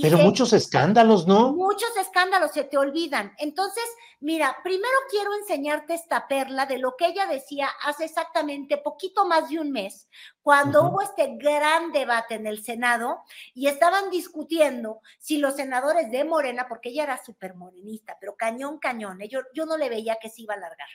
pero 0.00 0.18
muchos 0.18 0.52
escándalos, 0.52 1.26
¿no? 1.26 1.52
Muchos 1.54 1.90
escándalos 1.96 2.52
se 2.52 2.62
te 2.62 2.78
olvidan. 2.78 3.34
Entonces, 3.38 3.82
mira, 4.20 4.56
primero 4.62 4.94
quiero 5.10 5.34
enseñarte 5.34 5.94
esta 5.94 6.28
perla 6.28 6.66
de 6.66 6.78
lo 6.78 6.94
que 6.96 7.06
ella 7.06 7.26
decía 7.26 7.68
hace 7.84 8.04
exactamente 8.04 8.78
poquito 8.78 9.26
más 9.26 9.48
de 9.48 9.58
un 9.58 9.72
mes, 9.72 10.08
cuando 10.40 10.84
hubo 10.84 11.02
este 11.02 11.36
gran 11.36 11.90
debate 11.90 12.36
en 12.36 12.46
el 12.46 12.62
Senado 12.62 13.22
y 13.54 13.66
estaban 13.66 14.08
discutiendo 14.10 15.00
si 15.18 15.38
los 15.38 15.56
senadores 15.56 16.12
de 16.12 16.22
Morena, 16.22 16.66
porque 16.68 16.90
ella 16.90 17.02
era 17.02 17.24
súper 17.24 17.56
morenista, 17.56 18.16
pero 18.20 18.36
cañón, 18.36 18.78
cañón, 18.78 19.20
¿eh? 19.20 19.28
yo, 19.28 19.40
yo 19.52 19.66
no 19.66 19.76
le 19.76 19.88
veía 19.88 20.18
que 20.20 20.30
se 20.30 20.42
iba 20.42 20.54
a 20.54 20.58
alargar. 20.58 20.88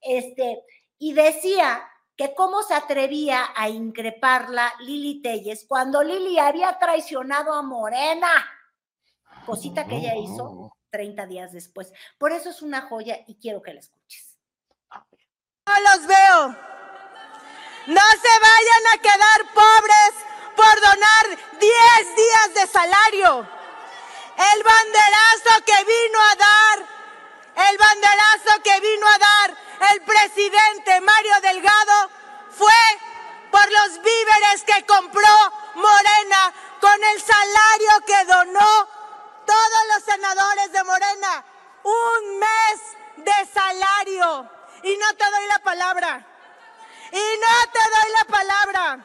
Este, 0.00 0.64
y 0.98 1.12
decía 1.12 1.88
que 2.16 2.34
cómo 2.34 2.62
se 2.62 2.74
atrevía 2.74 3.52
a 3.56 3.68
increparla 3.68 4.72
Lili 4.80 5.22
Telles 5.22 5.64
cuando 5.66 6.02
Lili 6.02 6.38
había 6.38 6.78
traicionado 6.78 7.52
a 7.54 7.62
Morena, 7.62 8.30
cosita 9.46 9.86
que 9.86 9.96
ella 9.96 10.16
hizo 10.16 10.76
30 10.90 11.26
días 11.26 11.52
después. 11.52 11.92
Por 12.18 12.32
eso 12.32 12.50
es 12.50 12.62
una 12.62 12.82
joya 12.82 13.18
y 13.26 13.36
quiero 13.36 13.62
que 13.62 13.74
la 13.74 13.80
escuches. 13.80 14.36
No 15.66 15.74
los 15.80 16.06
veo. 16.06 16.48
No 17.86 18.00
se 18.22 18.34
vayan 18.40 18.84
a 18.94 18.98
quedar 19.02 19.54
pobres 19.54 20.12
por 20.54 20.80
donar 20.80 21.26
10 21.58 22.16
días 22.16 22.54
de 22.54 22.66
salario. 22.66 23.48
El 24.54 24.62
banderazo 24.62 25.64
que 25.64 25.84
vino 25.84 26.18
a 26.30 26.34
dar, 26.36 27.68
el 27.70 27.78
banderazo 27.78 28.62
que 28.62 28.80
vino 28.80 29.06
a 29.06 29.18
dar 29.18 29.56
el 29.92 30.02
presidente 30.02 31.00
Mario 31.00 31.40
Delgado 31.40 32.10
fue 32.50 32.72
por 33.50 33.70
los 33.70 34.02
víveres 34.02 34.64
que 34.64 34.84
compró 34.86 35.52
Morena 35.74 36.52
con 36.80 37.04
el 37.04 37.20
salario 37.20 38.00
que 38.06 38.24
donó 38.24 38.88
todos 39.46 39.82
los 39.94 40.02
senadores 40.04 40.72
de 40.72 40.84
Morena. 40.84 41.44
Un 41.82 42.38
mes 42.38 42.80
de 43.16 43.52
salario. 43.52 44.48
Y 44.82 44.96
no 44.96 45.14
te 45.14 45.30
doy 45.30 45.46
la 45.46 45.58
palabra. 45.58 46.26
Y 47.12 47.38
no 47.40 47.72
te 47.72 47.80
doy 47.80 48.12
la 48.18 48.24
palabra. 48.24 48.98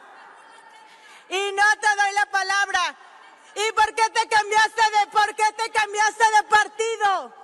Y 1.28 1.52
no 1.52 1.64
te 1.80 1.96
doy 1.96 2.12
la 2.12 2.26
palabra. 2.26 2.96
¿Y 3.54 3.72
por 3.72 3.94
qué 3.94 4.08
te 4.10 4.28
cambiaste 4.28 4.82
de 4.98 5.06
por 5.08 5.34
qué 5.34 5.52
te 5.52 5.70
cambiaste 5.70 6.24
de 6.24 6.42
partido? 6.44 7.37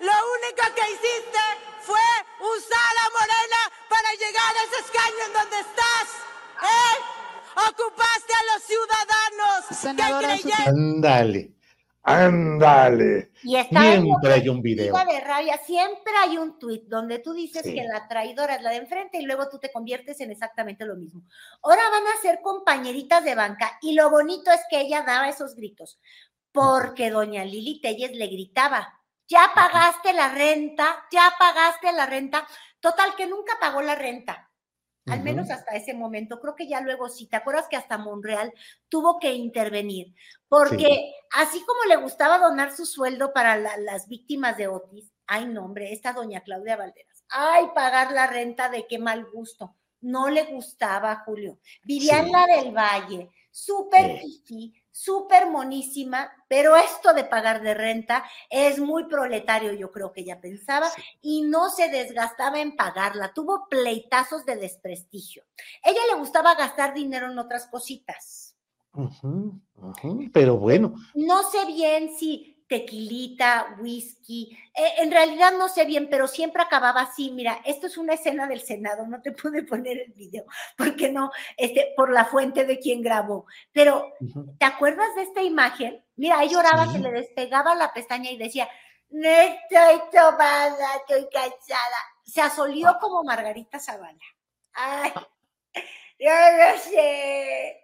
Lo 0.00 0.12
único 0.12 0.62
que 0.74 0.92
hiciste 0.92 1.42
fue 1.80 2.06
usar 2.40 2.94
a 3.04 3.10
Morena 3.18 3.60
para 3.88 4.10
llegar 4.12 4.52
a 4.56 4.64
ese 4.64 4.80
escaño 4.84 5.22
en 5.26 5.32
donde 5.32 5.58
estás. 5.60 6.08
¿Eh? 6.62 6.96
Ocupaste 7.70 8.32
a 8.34 8.54
los 8.54 8.62
ciudadanos 8.62 10.40
que 10.40 10.42
creyeron. 10.52 10.68
Ándale. 10.68 11.52
Ándale. 12.02 13.32
Y 13.42 13.56
está 13.56 13.80
Siempre 13.80 14.32
hay 14.32 14.48
un 14.48 14.62
video. 14.62 14.94
de 14.94 15.20
rabia, 15.20 15.58
siempre 15.58 16.12
hay 16.16 16.38
un 16.38 16.56
tuit 16.58 16.84
donde 16.84 17.18
tú 17.18 17.32
dices 17.32 17.62
Sí. 17.64 17.74
que 17.74 17.82
la 17.82 18.06
traidora 18.06 18.54
es 18.56 18.62
la 18.62 18.70
de 18.70 18.76
enfrente 18.76 19.18
y 19.18 19.22
luego 19.22 19.48
tú 19.48 19.58
te 19.58 19.72
conviertes 19.72 20.20
en 20.20 20.30
exactamente 20.30 20.84
lo 20.84 20.94
mismo. 20.94 21.22
Ahora 21.62 21.82
van 21.90 22.04
a 22.06 22.20
ser 22.22 22.40
compañeritas 22.42 23.24
de 23.24 23.34
banca 23.34 23.76
y 23.82 23.94
lo 23.94 24.08
bonito 24.10 24.52
es 24.52 24.60
que 24.70 24.80
ella 24.82 25.02
daba 25.02 25.28
esos 25.28 25.56
gritos 25.56 25.98
porque 26.52 27.10
doña 27.10 27.44
Lili 27.44 27.80
Telles 27.80 28.12
le 28.12 28.28
gritaba, 28.28 29.00
ya 29.28 29.50
pagaste 29.54 30.12
la 30.12 30.28
renta, 30.28 31.04
ya 31.10 31.32
pagaste 31.38 31.92
la 31.92 32.06
renta. 32.06 32.46
Total, 32.80 33.14
que 33.16 33.26
nunca 33.26 33.54
pagó 33.60 33.82
la 33.82 33.94
renta. 33.94 34.50
Al 35.08 35.22
menos 35.22 35.50
hasta 35.50 35.76
ese 35.76 35.94
momento. 35.94 36.40
Creo 36.40 36.56
que 36.56 36.66
ya 36.66 36.80
luego 36.80 37.08
sí. 37.08 37.28
¿Te 37.28 37.36
acuerdas 37.36 37.68
que 37.68 37.76
hasta 37.76 37.96
Monreal 37.96 38.52
tuvo 38.88 39.20
que 39.20 39.32
intervenir? 39.34 40.12
Porque 40.48 40.78
Sí. 40.78 41.14
así 41.32 41.64
como 41.64 41.84
le 41.84 41.94
gustaba 41.94 42.38
donar 42.38 42.72
su 42.72 42.86
sueldo 42.86 43.32
para 43.32 43.56
la- 43.56 43.76
las 43.76 44.08
víctimas 44.08 44.56
de 44.56 44.66
Otis, 44.66 45.12
ay, 45.28 45.46
no, 45.46 45.64
hombre, 45.64 45.92
esta 45.92 46.12
doña 46.12 46.40
Claudia 46.40 46.76
Valderas, 46.76 47.24
ay, 47.28 47.68
pagar 47.72 48.10
la 48.10 48.26
renta 48.26 48.68
de 48.68 48.88
qué 48.88 48.98
mal 48.98 49.24
gusto. 49.30 49.76
No 50.00 50.28
le 50.28 50.42
gustaba 50.44 51.22
Julio. 51.24 51.60
Vivía 51.84 52.18
en 52.18 52.26
Sí. 52.26 52.32
la 52.32 52.46
del 52.46 52.72
Valle, 52.76 53.30
súper 53.56 54.18
fifí, 54.18 54.74
súper 54.90 55.50
monísima, 55.50 56.30
pero 56.46 56.76
esto 56.76 57.14
de 57.14 57.24
pagar 57.24 57.62
de 57.62 57.72
renta 57.72 58.22
es 58.50 58.78
muy 58.78 59.04
proletario, 59.04 59.72
yo 59.72 59.90
creo 59.90 60.12
que 60.12 60.20
ella 60.20 60.42
pensaba, 60.42 60.88
y 61.22 61.40
no 61.40 61.70
se 61.70 61.88
desgastaba 61.88 62.60
en 62.60 62.76
pagarla. 62.76 63.32
Tuvo 63.32 63.66
pleitazos 63.70 64.44
de 64.44 64.56
desprestigio. 64.56 65.44
Ella 65.82 66.00
le 66.12 66.18
gustaba 66.18 66.54
gastar 66.54 66.92
dinero 66.92 67.32
en 67.32 67.38
otras 67.38 67.66
cositas. 67.68 68.54
Pero 70.34 70.58
bueno, 70.58 70.94
No 71.14 71.42
sé 71.50 71.64
bien 71.64 72.14
si 72.14 72.55
tequilita, 72.68 73.76
whisky, 73.80 74.56
eh, 74.74 74.94
en 74.98 75.10
realidad 75.10 75.52
no 75.56 75.68
sé 75.68 75.84
bien, 75.84 76.08
pero 76.10 76.26
siempre 76.26 76.62
acababa 76.62 77.02
así. 77.02 77.30
Mira, 77.30 77.60
esto 77.64 77.86
es 77.86 77.96
una 77.96 78.14
escena 78.14 78.46
del 78.46 78.60
Senado, 78.60 79.06
no 79.06 79.22
te 79.22 79.32
pude 79.32 79.62
poner 79.62 79.98
el 80.00 80.12
video, 80.12 80.44
porque 80.76 81.08
no, 81.10 81.30
este, 81.56 81.92
por 81.96 82.10
la 82.12 82.24
fuente 82.24 82.64
de 82.64 82.78
quien 82.78 83.02
grabó. 83.02 83.46
Pero, 83.72 84.12
¿te 84.58 84.66
acuerdas 84.66 85.14
de 85.14 85.22
esta 85.22 85.42
imagen? 85.42 86.02
Mira, 86.16 86.38
ahí 86.38 86.48
lloraba, 86.48 86.86
Sí. 86.86 86.92
se 86.92 86.98
le 86.98 87.12
despegaba 87.12 87.74
la 87.74 87.92
pestaña 87.92 88.30
y 88.30 88.36
decía, 88.36 88.68
no 89.10 89.28
estoy 89.28 90.00
tomada, 90.12 90.96
estoy 90.96 91.28
cansada. 91.32 91.96
Se 92.24 92.40
asolió 92.40 92.88
Ah. 92.88 92.98
como 93.00 93.22
Margarita 93.22 93.78
Zavala. 93.78 94.18
Ay, 94.72 95.12
yo 96.18 96.30
no 96.30 96.78
sé 96.80 97.80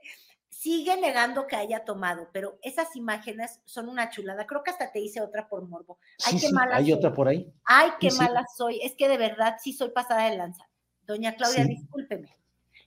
sigue 0.63 0.97
negando 0.97 1.49
que 1.49 1.57
haya 1.57 1.85
tomado, 1.85 2.29
pero 2.33 2.57
esas 2.63 2.95
imágenes 2.95 3.61
son 3.65 3.89
una 3.89 4.11
chulada. 4.11 4.47
Creo 4.47 4.63
que 4.63 4.71
hasta 4.71 4.93
te 4.93 5.01
hice 5.01 5.21
otra 5.21 5.49
por 5.49 5.67
morbo. 5.67 5.99
Ay, 6.25 6.35
sí, 6.35 6.41
qué 6.41 6.47
sí, 6.47 6.53
mala 6.53 6.77
hay 6.77 6.85
soy. 6.85 6.93
otra 6.93 7.13
por 7.13 7.27
ahí. 7.27 7.53
Ay, 7.65 7.91
qué 7.99 8.13
Sí, 8.13 8.19
mala 8.19 8.47
soy. 8.57 8.81
Es 8.81 8.95
que 8.95 9.09
de 9.09 9.19
verdad 9.19 9.57
sí 9.61 9.73
soy 9.73 9.91
pasada 9.91 10.31
de 10.31 10.37
lanza. 10.37 10.69
Doña 11.03 11.35
Claudia, 11.35 11.65
discúlpeme. 11.65 12.37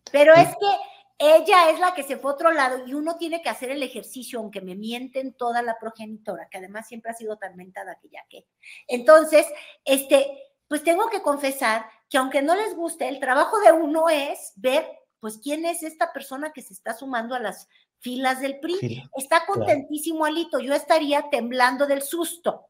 Pero 0.09 0.33
es 0.33 0.47
que 0.47 0.77
ella 1.17 1.69
es 1.69 1.79
la 1.81 1.93
que 1.93 2.03
se 2.03 2.15
fue 2.15 2.31
a 2.31 2.35
otro 2.35 2.51
lado 2.53 2.87
y 2.87 2.93
uno 2.93 3.17
tiene 3.17 3.41
que 3.41 3.49
hacer 3.49 3.71
el 3.71 3.83
ejercicio, 3.83 4.39
aunque 4.39 4.61
me 4.61 4.75
mienten 4.75 5.33
toda 5.33 5.61
la 5.61 5.77
progenitora, 5.77 6.47
que 6.49 6.59
además 6.59 6.87
siempre 6.87 7.11
ha 7.11 7.15
sido 7.15 7.35
tan 7.37 7.57
mentada 7.57 7.99
que 8.01 8.07
ya 8.07 8.23
que. 8.29 8.47
Entonces, 8.87 9.45
este, 9.83 10.43
pues 10.69 10.81
tengo 10.81 11.09
que 11.09 11.21
confesar 11.21 11.85
que 12.09 12.17
aunque 12.17 12.41
no 12.41 12.55
les 12.55 12.73
guste, 12.73 13.09
el 13.09 13.19
trabajo 13.19 13.59
de 13.59 13.73
uno 13.73 14.07
es 14.07 14.53
ver, 14.55 14.87
pues, 15.25 15.39
quién 15.39 15.65
es 15.65 15.81
esta 15.81 16.13
persona 16.13 16.53
que 16.53 16.61
se 16.61 16.71
está 16.71 16.93
sumando 16.93 17.33
a 17.33 17.39
las 17.39 17.67
filas 17.97 18.41
del 18.41 18.59
PRI. 18.59 19.09
Está 19.17 19.43
claro. 19.43 19.53
contentísimo 19.55 20.23
Alito, 20.23 20.59
yo 20.59 20.75
estaría 20.75 21.31
temblando 21.31 21.87
del 21.87 22.03
susto. 22.03 22.67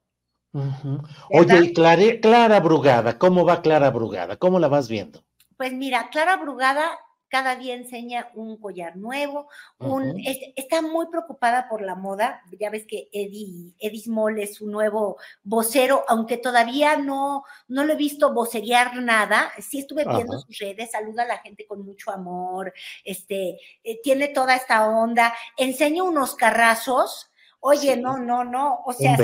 Oye, 1.31 1.59
y 1.65 1.73
Clara 2.21 2.61
Brugada, 2.61 3.17
¿cómo 3.17 3.43
va 3.43 3.61
Clara 3.61 3.89
Brugada? 3.89 4.37
¿Cómo 4.37 4.57
la 4.57 4.69
vas 4.69 4.87
viendo? 4.87 5.21
Pues 5.57 5.73
mira, 5.73 6.07
Clara 6.09 6.37
Brugada 6.37 6.97
cada 7.27 7.55
día 7.55 7.73
enseña 7.75 8.29
un 8.35 8.57
collar 8.59 8.95
nuevo, 8.97 9.49
un, 9.79 10.19
es- 10.19 10.39
está 10.55 10.81
muy 10.81 11.07
preocupada 11.07 11.67
por 11.67 11.81
la 11.81 11.95
moda. 11.95 12.41
Ya 12.59 12.69
ves 12.69 12.85
que 12.88 13.09
Eddie, 13.11 13.73
Eddie 13.79 14.01
Small 14.01 14.39
es 14.39 14.55
su 14.55 14.67
nuevo 14.67 15.17
vocero, 15.43 16.03
aunque 16.07 16.38
todavía 16.38 16.95
no, 16.97 17.43
no 17.67 17.83
lo 17.83 17.93
he 17.93 17.97
visto 17.97 18.33
vocerear 18.33 18.95
nada. 18.97 19.51
Sí 19.59 19.79
estuve 19.79 20.05
viendo 20.05 20.39
sus 20.39 20.57
redes, 20.59 20.91
saluda 20.91 21.23
a 21.23 21.27
la 21.27 21.38
gente 21.39 21.65
con 21.67 21.83
mucho 21.85 22.11
amor, 22.11 22.73
este, 23.03 23.59
eh, 23.83 23.99
tiene 24.03 24.29
toda 24.29 24.55
esta 24.55 24.88
onda, 24.88 25.33
enseña 25.57 26.03
unos 26.03 26.35
carrazos. 26.35 27.31
Oye, 27.59 27.95
Sí. 27.95 27.99
no, 28.01 28.17
no, 28.19 28.43
no. 28.43 28.81
O 28.85 28.93
sea, 28.93 29.17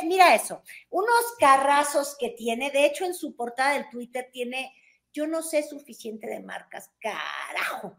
si 0.00 0.06
mira 0.06 0.34
eso, 0.34 0.62
unos 0.90 1.24
carrazos 1.38 2.16
que 2.18 2.30
tiene, 2.30 2.70
de 2.72 2.84
hecho 2.86 3.04
en 3.04 3.14
su 3.14 3.36
portada 3.36 3.74
del 3.74 3.88
Twitter 3.90 4.28
tiene, 4.32 4.72
yo 5.14 5.28
no 5.28 5.42
sé 5.42 5.62
suficiente 5.62 6.26
de 6.26 6.40
marcas, 6.40 6.90
carajo. 6.98 7.96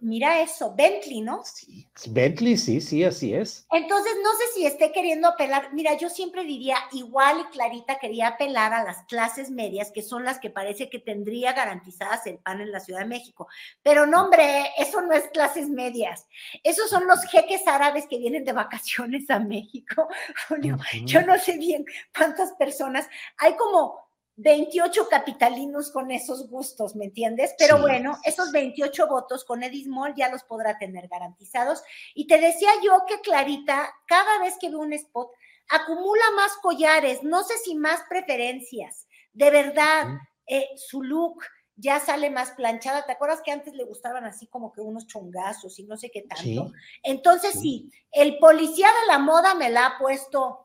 Mira 0.00 0.40
eso, 0.40 0.74
Bentley, 0.74 1.20
¿no? 1.20 1.42
Sí, 1.44 1.86
Bentley, 2.08 2.56
sí, 2.56 2.80
sí, 2.80 3.04
así 3.04 3.34
es. 3.34 3.66
Entonces, 3.72 4.14
no 4.22 4.30
sé 4.32 4.44
si 4.54 4.64
esté 4.64 4.90
queriendo 4.90 5.28
apelar. 5.28 5.74
Mira, 5.74 5.94
yo 5.98 6.08
siempre 6.08 6.44
diría, 6.44 6.76
igual 6.92 7.40
y 7.40 7.52
Clarita 7.52 7.98
quería 7.98 8.28
apelar 8.28 8.72
a 8.72 8.84
las 8.84 9.02
clases 9.04 9.50
medias, 9.50 9.90
que 9.90 10.02
son 10.02 10.24
las 10.24 10.38
que 10.38 10.48
parece 10.48 10.88
que 10.88 10.98
tendría 10.98 11.52
garantizadas 11.52 12.26
el 12.26 12.38
pan 12.38 12.62
en 12.62 12.72
la 12.72 12.80
Ciudad 12.80 13.00
de 13.00 13.06
México. 13.06 13.48
Pero 13.82 14.06
no, 14.06 14.24
hombre, 14.24 14.70
eso 14.78 15.02
no 15.02 15.12
es 15.12 15.28
clases 15.28 15.68
medias. 15.68 16.26
Esos 16.62 16.88
son 16.88 17.06
los 17.06 17.22
jeques 17.24 17.66
árabes 17.66 18.06
que 18.06 18.18
vienen 18.18 18.44
de 18.44 18.52
vacaciones 18.52 19.28
a 19.28 19.40
México. 19.40 20.08
Julio, 20.48 20.78
yo 21.04 21.20
no 21.22 21.38
sé 21.38 21.58
bien 21.58 21.84
cuántas 22.16 22.52
personas. 22.52 23.06
Hay 23.36 23.56
como 23.56 24.05
28 24.36 25.08
capitalinos 25.08 25.90
con 25.90 26.10
esos 26.10 26.48
gustos, 26.48 26.94
¿me 26.94 27.06
entiendes? 27.06 27.54
Pero 27.58 27.76
Sí, 27.76 27.82
bueno, 27.82 28.18
esos 28.24 28.52
28 28.52 29.06
votos 29.08 29.44
con 29.44 29.62
Edismol 29.62 30.14
ya 30.14 30.28
los 30.30 30.42
podrá 30.44 30.78
tener 30.78 31.08
garantizados. 31.08 31.82
Y 32.14 32.26
te 32.26 32.38
decía 32.38 32.70
yo 32.84 33.04
que 33.08 33.20
Clarita, 33.20 33.94
cada 34.06 34.38
vez 34.40 34.54
que 34.60 34.68
ve 34.68 34.76
un 34.76 34.92
spot, 34.92 35.30
acumula 35.70 36.24
más 36.36 36.52
collares, 36.62 37.22
no 37.22 37.42
sé 37.44 37.54
si 37.58 37.74
más 37.74 38.00
preferencias. 38.08 39.08
De 39.32 39.50
verdad, 39.50 40.04
eh, 40.46 40.68
su 40.76 41.02
look 41.02 41.42
ya 41.74 41.98
sale 42.00 42.30
más 42.30 42.52
planchada. 42.52 43.04
¿Te 43.04 43.12
acuerdas 43.12 43.42
que 43.42 43.52
antes 43.52 43.74
le 43.74 43.84
gustaban 43.84 44.24
así 44.24 44.46
como 44.46 44.72
que 44.72 44.80
unos 44.80 45.06
chongazos 45.06 45.78
y 45.78 45.84
no 45.84 45.96
sé 45.96 46.10
qué 46.10 46.22
tanto? 46.22 46.42
Sí. 46.44 46.72
Entonces 47.02 47.52
Sí. 47.54 47.60
sí, 47.60 47.90
el 48.12 48.38
policía 48.38 48.88
de 48.88 49.12
la 49.12 49.18
moda 49.18 49.54
me 49.54 49.70
la 49.70 49.86
ha 49.86 49.98
puesto 49.98 50.62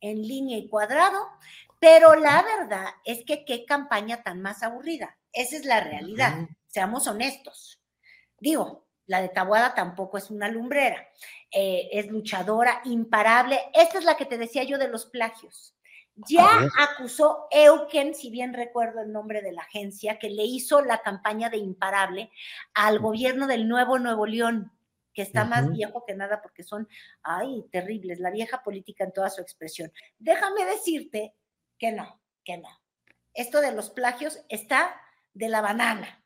en 0.00 0.20
línea 0.20 0.58
y 0.58 0.68
cuadrado, 0.68 1.18
pero 1.84 2.16
la 2.16 2.42
verdad 2.42 2.86
es 3.04 3.26
que 3.26 3.44
qué 3.44 3.66
campaña 3.66 4.22
tan 4.22 4.40
más 4.40 4.62
aburrida. 4.62 5.18
Esa 5.30 5.56
es 5.56 5.66
la 5.66 5.80
realidad, 5.80 6.48
seamos 6.66 7.06
honestos. 7.06 7.78
Digo, 8.40 8.86
la 9.04 9.20
de 9.20 9.28
Tabuada 9.28 9.74
tampoco 9.74 10.16
es 10.16 10.30
una 10.30 10.48
lumbrera, 10.48 11.06
eh, 11.50 11.90
es 11.92 12.06
luchadora, 12.06 12.80
imparable. 12.86 13.60
Esta 13.74 13.98
es 13.98 14.06
la 14.06 14.16
que 14.16 14.24
te 14.24 14.38
decía 14.38 14.64
yo 14.64 14.78
de 14.78 14.88
los 14.88 15.04
plagios. 15.04 15.76
Ya 16.26 16.70
acusó 16.78 17.48
Euken, 17.50 18.14
si 18.14 18.30
bien 18.30 18.54
recuerdo 18.54 19.02
el 19.02 19.12
nombre 19.12 19.42
de 19.42 19.52
la 19.52 19.60
agencia, 19.60 20.18
que 20.18 20.30
le 20.30 20.44
hizo 20.44 20.80
la 20.80 21.02
campaña 21.02 21.50
de 21.50 21.58
imparable 21.58 22.30
al 22.72 22.98
gobierno 22.98 23.46
del 23.46 23.68
Nuevo 23.68 23.98
Nuevo 23.98 24.24
León, 24.24 24.72
que 25.12 25.20
está 25.20 25.44
más 25.44 25.70
viejo 25.70 26.02
que 26.06 26.14
nada 26.14 26.40
porque 26.40 26.62
son, 26.62 26.88
ay, 27.22 27.66
terribles, 27.70 28.20
la 28.20 28.30
vieja 28.30 28.62
política 28.62 29.04
en 29.04 29.12
toda 29.12 29.28
su 29.28 29.42
expresión. 29.42 29.92
Déjame 30.18 30.64
decirte 30.64 31.34
que 31.78 31.92
no, 31.92 32.20
que 32.44 32.58
no. 32.58 32.68
Esto 33.32 33.60
de 33.60 33.72
los 33.72 33.90
plagios 33.90 34.40
está 34.48 35.00
de 35.32 35.48
la 35.48 35.60
banana. 35.60 36.22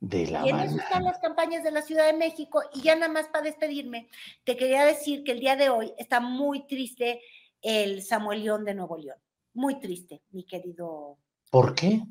De 0.00 0.26
la 0.26 0.46
Y 0.46 0.50
en 0.50 0.60
eso 0.60 0.78
están 0.78 1.04
las 1.04 1.18
campañas 1.18 1.62
de 1.62 1.70
la 1.70 1.82
Ciudad 1.82 2.06
de 2.06 2.12
México. 2.16 2.62
Y 2.74 2.82
ya 2.82 2.94
nada 2.94 3.12
más 3.12 3.28
para 3.28 3.44
despedirme, 3.44 4.08
te 4.44 4.56
quería 4.56 4.84
decir 4.84 5.24
que 5.24 5.32
el 5.32 5.40
día 5.40 5.56
de 5.56 5.68
hoy 5.68 5.92
está 5.98 6.20
muy 6.20 6.66
triste 6.66 7.20
el 7.62 8.02
Samuel 8.02 8.42
León 8.44 8.64
de 8.64 8.74
Nuevo 8.74 8.96
León. 8.96 9.18
Muy 9.52 9.80
triste, 9.80 10.22
mi 10.30 10.44
querido, 10.44 11.18
¿Por 11.50 11.74
qué? 11.74 12.02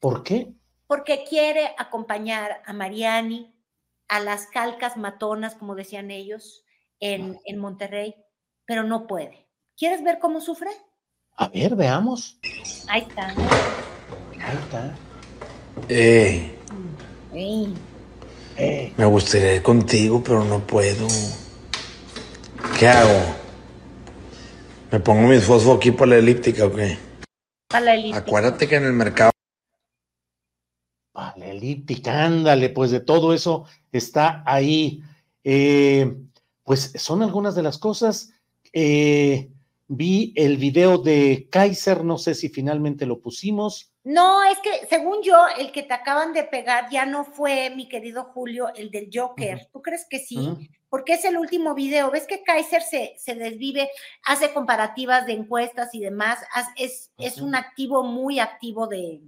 ¿Por 0.00 0.22
qué? 0.22 0.54
porque 0.86 1.24
quiere 1.24 1.74
acompañar 1.78 2.62
a 2.66 2.72
Mariani 2.72 3.52
a 4.08 4.20
las 4.20 4.46
calcas 4.46 4.96
matonas, 4.96 5.54
como 5.54 5.74
decían 5.74 6.10
ellos, 6.10 6.64
en, 7.00 7.40
en 7.46 7.58
Monterrey, 7.58 8.14
pero 8.64 8.84
no 8.84 9.06
puede. 9.06 9.48
¿Quieres 9.76 10.04
ver 10.04 10.18
cómo 10.18 10.40
sufre? 10.40 10.70
A 11.36 11.48
ver, 11.48 11.74
veamos. 11.74 12.38
Ahí 12.88 13.02
está. 13.02 13.28
Ahí 13.28 14.58
está. 14.64 14.94
Eh, 15.88 16.54
Ey. 17.32 17.74
Eh, 18.56 18.92
me 18.96 19.04
gustaría 19.06 19.56
ir 19.56 19.62
contigo, 19.62 20.22
pero 20.22 20.44
no 20.44 20.60
puedo. 20.60 21.08
¿Qué 22.78 22.86
hago? 22.86 23.34
¿Me 24.92 25.00
pongo 25.00 25.28
mis 25.28 25.42
fosfo 25.42 25.72
aquí 25.72 25.90
para 25.90 26.12
la 26.12 26.16
elíptica 26.18 26.66
o 26.66 26.72
qué? 26.72 26.96
Para 27.68 27.84
la 27.86 27.94
elíptica. 27.94 28.18
Acuérdate 28.18 28.68
que 28.68 28.76
en 28.76 28.84
el 28.84 28.92
mercado. 28.92 29.32
Vale, 31.12 31.50
elíptica, 31.50 32.24
ándale, 32.24 32.70
pues 32.70 32.92
de 32.92 33.00
todo 33.00 33.34
eso 33.34 33.64
está 33.90 34.44
ahí. 34.46 35.02
Eh, 35.42 36.16
pues 36.62 36.92
son 36.96 37.22
algunas 37.22 37.56
de 37.56 37.62
las 37.64 37.78
cosas. 37.78 38.32
Eh, 38.72 39.50
vi 39.88 40.32
el 40.36 40.56
video 40.56 40.98
de 40.98 41.48
Kaiser, 41.50 42.04
no 42.04 42.18
sé 42.18 42.34
si 42.34 42.48
finalmente 42.48 43.06
lo 43.06 43.20
pusimos. 43.20 43.92
No, 44.04 44.42
es 44.44 44.58
que 44.58 44.86
según 44.88 45.22
yo, 45.22 45.36
el 45.58 45.72
que 45.72 45.82
te 45.82 45.94
acaban 45.94 46.32
de 46.32 46.44
pegar 46.44 46.90
ya 46.90 47.06
no 47.06 47.24
fue 47.24 47.70
mi 47.70 47.88
querido 47.88 48.24
Julio, 48.24 48.68
el 48.74 48.90
del 48.90 49.08
Joker. 49.12 49.68
¿Tú 49.72 49.80
crees 49.80 50.06
que 50.08 50.18
sí? 50.18 50.70
Porque 50.90 51.14
es 51.14 51.24
el 51.24 51.38
último 51.38 51.74
video. 51.74 52.10
¿Ves 52.10 52.26
que 52.26 52.42
Kaiser 52.42 52.82
se, 52.82 53.14
se 53.18 53.34
desvive, 53.34 53.90
hace 54.24 54.52
comparativas 54.52 55.26
de 55.26 55.32
encuestas 55.32 55.94
y 55.94 56.00
demás? 56.00 56.38
Es, 56.76 57.12
es 57.18 57.40
un 57.40 57.54
activo 57.54 58.04
muy 58.04 58.40
activo 58.40 58.86
de, 58.86 59.22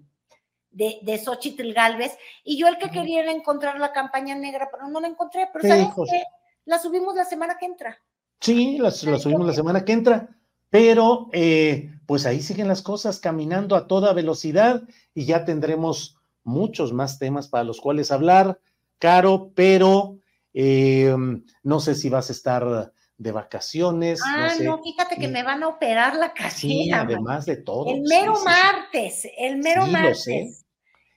de, 0.70 0.98
de 1.02 1.18
Xochitl 1.18 1.72
Galvez. 1.72 2.16
Y 2.44 2.58
yo 2.58 2.68
el 2.68 2.76
que 2.76 2.90
quería 2.90 3.22
era 3.22 3.32
encontrar 3.32 3.80
la 3.80 3.92
campaña 3.92 4.34
negra, 4.34 4.68
pero 4.70 4.88
no 4.88 5.00
la 5.00 5.08
encontré. 5.08 5.48
Pero 5.52 5.66
¿sabes 5.66 5.88
qué? 6.10 6.22
La 6.66 6.78
subimos 6.78 7.14
la 7.14 7.24
semana 7.24 7.56
que 7.58 7.64
entra. 7.64 7.98
Sí, 8.40 8.76
la, 8.76 8.90
la 8.90 9.18
subimos 9.18 9.46
la 9.46 9.54
semana 9.54 9.84
que 9.84 9.92
entra 9.92 10.28
pero 10.76 11.30
eh, 11.32 11.90
pues 12.04 12.26
ahí 12.26 12.42
siguen 12.42 12.68
las 12.68 12.82
cosas 12.82 13.18
caminando 13.18 13.76
a 13.76 13.86
toda 13.86 14.12
velocidad 14.12 14.82
y 15.14 15.24
ya 15.24 15.46
tendremos 15.46 16.18
muchos 16.44 16.92
más 16.92 17.18
temas 17.18 17.48
para 17.48 17.64
los 17.64 17.80
cuales 17.80 18.12
hablar, 18.12 18.60
Caro, 18.98 19.52
pero 19.54 20.18
eh, 20.52 21.16
no 21.62 21.80
sé 21.80 21.94
si 21.94 22.10
vas 22.10 22.28
a 22.28 22.32
estar 22.34 22.92
de 23.16 23.32
vacaciones. 23.32 24.20
Ah, 24.22 24.52
no, 24.60 24.82
fíjate 24.82 25.16
que 25.16 25.28
me 25.28 25.42
van 25.42 25.62
a 25.62 25.68
operar 25.68 26.14
la 26.14 26.34
casilla. 26.34 26.84
Sí, 26.84 26.92
además 26.92 27.46
de 27.46 27.56
todo. 27.56 27.88
El 27.88 28.02
mero 28.02 28.34
martes, 28.44 29.26
el 29.38 29.56
mero 29.56 29.86
martes. 29.86 30.65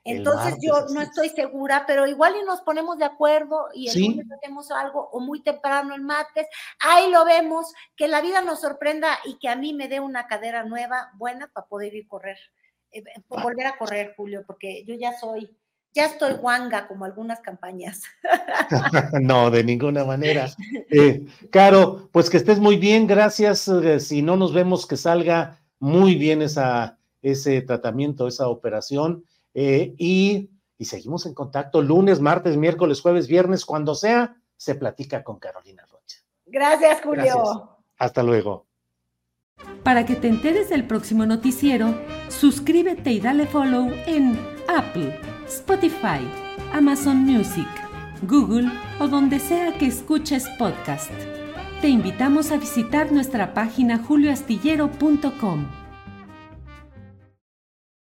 Entonces 0.09 0.55
yo 0.61 0.85
no 0.93 1.01
estoy 1.01 1.29
segura, 1.29 1.83
pero 1.85 2.07
igual 2.07 2.33
y 2.41 2.45
nos 2.45 2.61
ponemos 2.61 2.97
de 2.97 3.05
acuerdo 3.05 3.67
y 3.73 3.89
el 3.89 4.01
lunes 4.01 4.27
hacemos 4.31 4.71
algo 4.71 5.09
o 5.11 5.19
muy 5.19 5.41
temprano 5.41 5.93
el 5.93 6.01
martes. 6.01 6.47
Ahí 6.79 7.11
lo 7.11 7.25
vemos, 7.25 7.73
que 7.95 8.07
la 8.07 8.21
vida 8.21 8.41
nos 8.41 8.61
sorprenda 8.61 9.19
y 9.25 9.37
que 9.37 9.49
a 9.49 9.55
mí 9.55 9.73
me 9.73 9.87
dé 9.87 9.99
una 9.99 10.27
cadera 10.27 10.63
nueva, 10.63 11.11
buena 11.17 11.47
para 11.53 11.67
poder 11.67 11.93
ir 11.93 12.05
a 12.05 12.09
correr, 12.09 12.37
eh, 12.91 13.03
eh, 13.05 13.21
volver 13.27 13.67
a 13.67 13.77
correr, 13.77 14.13
Julio, 14.17 14.43
porque 14.47 14.83
yo 14.85 14.95
ya 14.95 15.17
soy, 15.17 15.55
ya 15.93 16.05
estoy 16.05 16.33
guanga 16.33 16.87
como 16.87 17.05
algunas 17.05 17.39
campañas. 17.41 18.01
no, 19.21 19.51
de 19.51 19.63
ninguna 19.63 20.05
manera. 20.05 20.47
Eh, 20.89 21.25
Caro, 21.51 22.09
pues 22.11 22.29
que 22.29 22.37
estés 22.37 22.59
muy 22.59 22.77
bien, 22.77 23.05
gracias. 23.05 23.69
si 23.99 24.21
no 24.21 24.37
nos 24.37 24.53
vemos, 24.53 24.87
que 24.87 24.97
salga 24.97 25.59
muy 25.79 26.15
bien 26.15 26.41
esa, 26.41 26.97
ese 27.21 27.61
tratamiento, 27.61 28.27
esa 28.27 28.47
operación 28.47 29.23
eh, 29.53 29.93
y, 29.97 30.49
seguimos 30.79 31.25
en 31.25 31.33
contacto 31.33 31.81
lunes, 31.81 32.19
martes, 32.19 32.55
miércoles, 32.57 33.01
jueves, 33.01 33.27
viernes, 33.27 33.65
cuando 33.65 33.95
sea, 33.95 34.37
se 34.55 34.75
platica 34.75 35.23
con 35.23 35.39
Carolina 35.39 35.85
Rocha. 35.89 36.17
Gracias, 36.45 37.01
Julio. 37.01 37.77
Hasta 37.97 38.23
luego. 38.23 38.67
Para 39.83 40.05
que 40.05 40.15
te 40.15 40.27
enteres 40.27 40.69
del 40.69 40.87
próximo 40.87 41.25
noticiero, 41.25 41.93
suscríbete 42.29 43.11
y 43.11 43.19
dale 43.19 43.45
follow 43.45 43.91
en 44.05 44.39
Apple, 44.67 45.19
Spotify, 45.47 46.21
Amazon 46.73 47.17
Music, 47.17 47.67
Google 48.23 48.69
o 48.99 49.07
donde 49.07 49.39
sea 49.39 49.77
que 49.77 49.87
escuches 49.87 50.47
podcast. 50.57 51.11
Te 51.81 51.87
invitamos 51.89 52.51
a 52.51 52.57
visitar 52.57 53.11
nuestra 53.11 53.53
página 53.53 53.97
julioastillero.com. 53.99 55.78